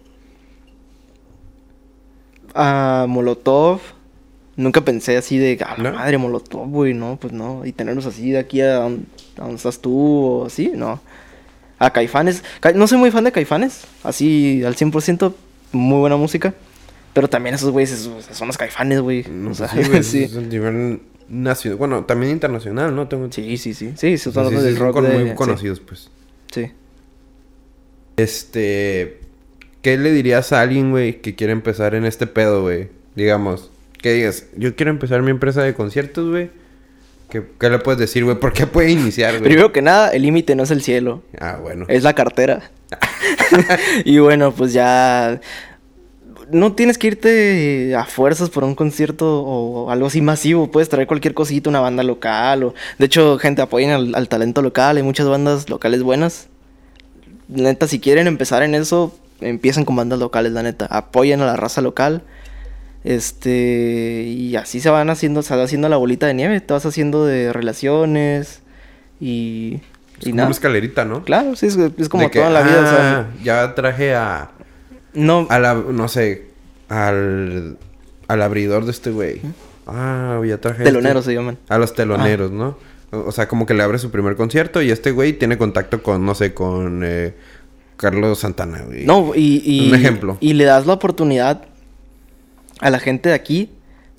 [2.55, 3.81] A Molotov,
[4.57, 5.97] nunca pensé así de, a la ¿No?
[5.99, 7.65] madre, Molotov, güey, no, pues no.
[7.67, 9.93] Y tenerlos así de aquí a, a donde estás tú
[10.43, 11.01] o así, no.
[11.79, 15.35] A Caifanes, Ca- no soy muy fan de Caifanes, así al 100%,
[15.73, 16.55] muy buena música.
[17.13, 19.25] Pero también esos güeyes son los Caifanes, güey.
[19.29, 20.23] No, o sea, pues sí, güey, sí.
[20.25, 21.79] Es un nivel nacional.
[21.79, 23.09] Bueno, también internacional, ¿no?
[23.09, 23.31] Tengo...
[23.31, 23.93] Sí, sí, sí.
[23.97, 26.11] Sí, sí, sí, del rock con- de- muy sí, conocidos, pues.
[26.53, 26.71] Sí.
[28.17, 29.21] Este.
[29.83, 32.89] ¿Qué le dirías a alguien, güey, que quiere empezar en este pedo, güey?
[33.17, 33.71] Digamos,
[34.01, 36.51] que digas, yo quiero empezar mi empresa de conciertos, güey.
[37.29, 38.39] ¿Qué, qué le puedes decir, güey?
[38.39, 39.45] ¿Por qué puede iniciar, güey?
[39.45, 41.85] Primero que nada, el límite no es el cielo, Ah, bueno.
[41.89, 42.71] es la cartera.
[44.05, 45.41] y bueno, pues ya
[46.55, 50.71] no tienes que irte a fuerzas por un concierto o algo así masivo.
[50.71, 52.63] Puedes traer cualquier cosita, una banda local.
[52.63, 52.75] O...
[52.99, 54.97] De hecho, gente, apoyen al, al talento local.
[54.97, 56.47] Hay muchas bandas locales buenas.
[57.49, 60.87] Neta, si quieren empezar en eso, empiecen con bandas locales, la neta.
[60.87, 62.23] Apoyen a la raza local.
[63.03, 66.61] Este, y así se van haciendo, se va haciendo la bolita de nieve.
[66.61, 68.63] Te vas haciendo de relaciones
[69.21, 69.81] y,
[70.21, 70.47] Es y como nada.
[70.47, 71.25] una escalerita, ¿no?
[71.25, 72.81] Claro, sí, es, es como que, toda la vida.
[72.81, 74.53] o sea, ah, ya traje a,
[75.15, 76.47] no, a la, no sé,
[76.89, 77.79] al,
[78.29, 79.41] al abridor de este güey.
[79.87, 81.59] Ah, ya traje a teloneros este- se llaman.
[81.69, 82.77] A los teloneros, ¿no?
[83.11, 86.03] O o sea, como que le abre su primer concierto y este güey tiene contacto
[86.03, 87.35] con, no sé, con eh,
[87.97, 89.05] Carlos Santana, güey.
[89.07, 90.37] No, y, y- Un ejemplo.
[90.41, 91.63] Y le das la oportunidad
[92.81, 93.71] a la gente de aquí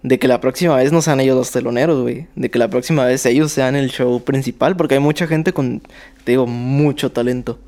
[0.02, 2.28] de que la próxima vez no sean ellos los teloneros, güey.
[2.36, 4.78] De que la próxima vez ellos sean el show principal.
[4.78, 5.82] Porque hay mucha gente con,
[6.24, 7.60] te digo, mucho talento.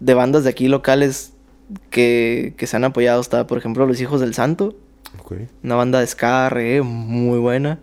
[0.00, 1.32] De bandas de aquí locales
[1.90, 3.20] que, que se han apoyado.
[3.20, 4.76] Está, por ejemplo, Los Hijos del Santo.
[5.62, 7.78] Una banda de ska reggae muy buena.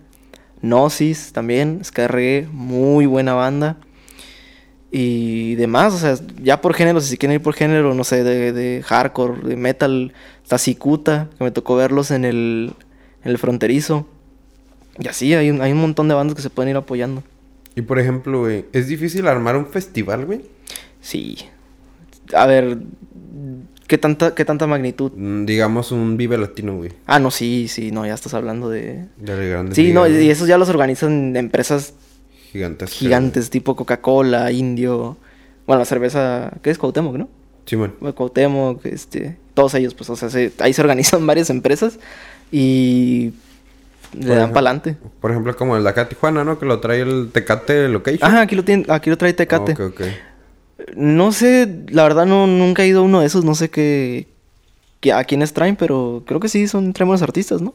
[0.62, 3.78] Gnosis también, ska reggae, muy buena banda.
[4.92, 8.24] Y demás, o sea, ya por género, si se quieren ir por género, no sé,
[8.24, 10.14] de, de hardcore, de metal,
[10.44, 12.74] está Cicuta, que me tocó verlos en el,
[13.24, 14.08] en el fronterizo.
[15.00, 17.24] Y así, hay un, hay un montón de bandas que se pueden ir apoyando.
[17.76, 20.42] Y por ejemplo, güey, ¿es difícil armar un festival, güey?
[21.02, 21.38] Sí.
[22.36, 22.78] A ver,
[23.94, 25.12] ¿qué tanta, qué tanta magnitud?
[25.16, 26.92] Mm, Digamos un Vive Latino, güey.
[27.06, 29.06] Ah, no, sí, sí, no, ya estás hablando de...
[29.18, 31.94] De grandes Sí, no, y esos ya los organizan empresas
[32.52, 32.90] Gigantes.
[32.90, 35.16] gigantes, tipo Coca-Cola, Indio.
[35.68, 36.80] Bueno, la cerveza, ¿qué es?
[36.80, 37.30] Cuauhtémoc, ¿no?
[37.68, 37.94] Simón.
[38.00, 42.00] Bueno, Cuauhtémoc, este, todos ellos, pues, o sea, se- ahí se organizan varias empresas
[42.52, 43.34] y
[44.14, 44.54] le dan ejemplo.
[44.56, 44.98] para adelante.
[45.22, 46.58] Por ejemplo, como el de acá Tijuana, ¿no?
[46.58, 48.28] Que lo trae el Tecate Location.
[48.28, 49.74] Ajá, aquí lo tienen, aquí lo trae Tecate.
[49.74, 50.02] Ok, ok.
[50.96, 54.28] No sé, la verdad no, nunca he ido a uno de esos, no sé qué,
[55.00, 57.74] qué- a quiénes traen, pero creo que sí, son traen buenos artistas, ¿no?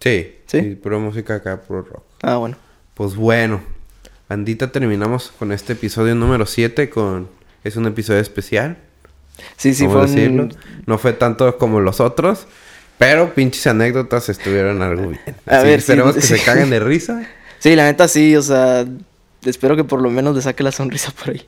[0.00, 0.32] Sí.
[0.46, 0.60] ¿Sí?
[0.60, 2.02] Sí, pura música acá, puro rock.
[2.22, 2.56] Ah, bueno.
[2.94, 3.60] Pues bueno,
[4.28, 7.28] bandita, terminamos con este episodio número 7 con...
[7.64, 8.78] Es un episodio especial,
[9.56, 10.48] Sí, sí, ¿cómo fue un- decirlo?
[10.86, 12.46] No fue tanto como los otros,
[12.98, 15.20] pero pinches anécdotas estuvieron algo bien.
[15.46, 16.36] A ver, sí, esperemos que sí.
[16.38, 17.22] se caguen de risa.
[17.58, 18.84] Sí, la neta sí, o sea,
[19.44, 21.46] espero que por lo menos le saque la sonrisa por ahí.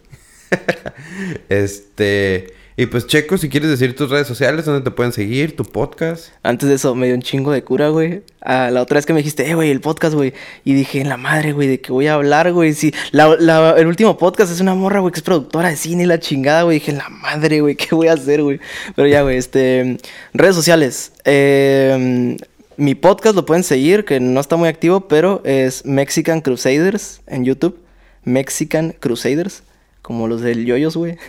[1.48, 2.54] Este...
[2.76, 6.28] Y pues, Checo, si quieres decir tus redes sociales, donde te pueden seguir, tu podcast.
[6.42, 8.22] Antes de eso me dio un chingo de cura, güey.
[8.40, 10.32] Ah, la otra vez que me dijiste, eh, güey, el podcast, güey.
[10.64, 12.72] Y dije, en la madre, güey, ¿de qué voy a hablar, güey?
[12.72, 16.20] Sí, la, el último podcast es una morra, güey, que es productora de cine la
[16.20, 16.78] chingada, güey.
[16.78, 18.60] Dije, en la madre, güey, ¿qué voy a hacer, güey?
[18.96, 19.98] Pero ya, güey, este...
[20.32, 21.12] Redes sociales.
[21.26, 22.38] Eh,
[22.78, 27.44] mi podcast lo pueden seguir, que no está muy activo, pero es Mexican Crusaders en
[27.44, 27.78] YouTube.
[28.24, 29.64] Mexican Crusaders,
[30.10, 31.16] como los del Yoyos, güey.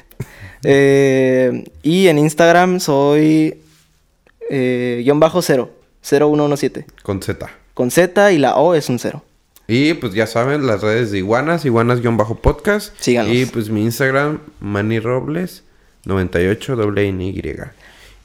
[0.63, 3.61] Eh, y en Instagram soy
[4.47, 5.71] eh, guion bajo cero,
[6.03, 6.85] 0117.
[7.01, 7.49] Con Z.
[7.73, 9.23] Con Z y la O es un cero.
[9.67, 12.93] Y pues ya saben, las redes de Iguanas, Iguanas-podcast.
[12.99, 13.33] Síganos.
[13.33, 15.63] Y pues mi Instagram, Manny Robles,
[16.05, 17.41] 98 Y.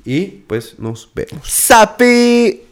[0.05, 1.41] Y pues nos vemos.
[1.49, 2.66] ¡Sapi!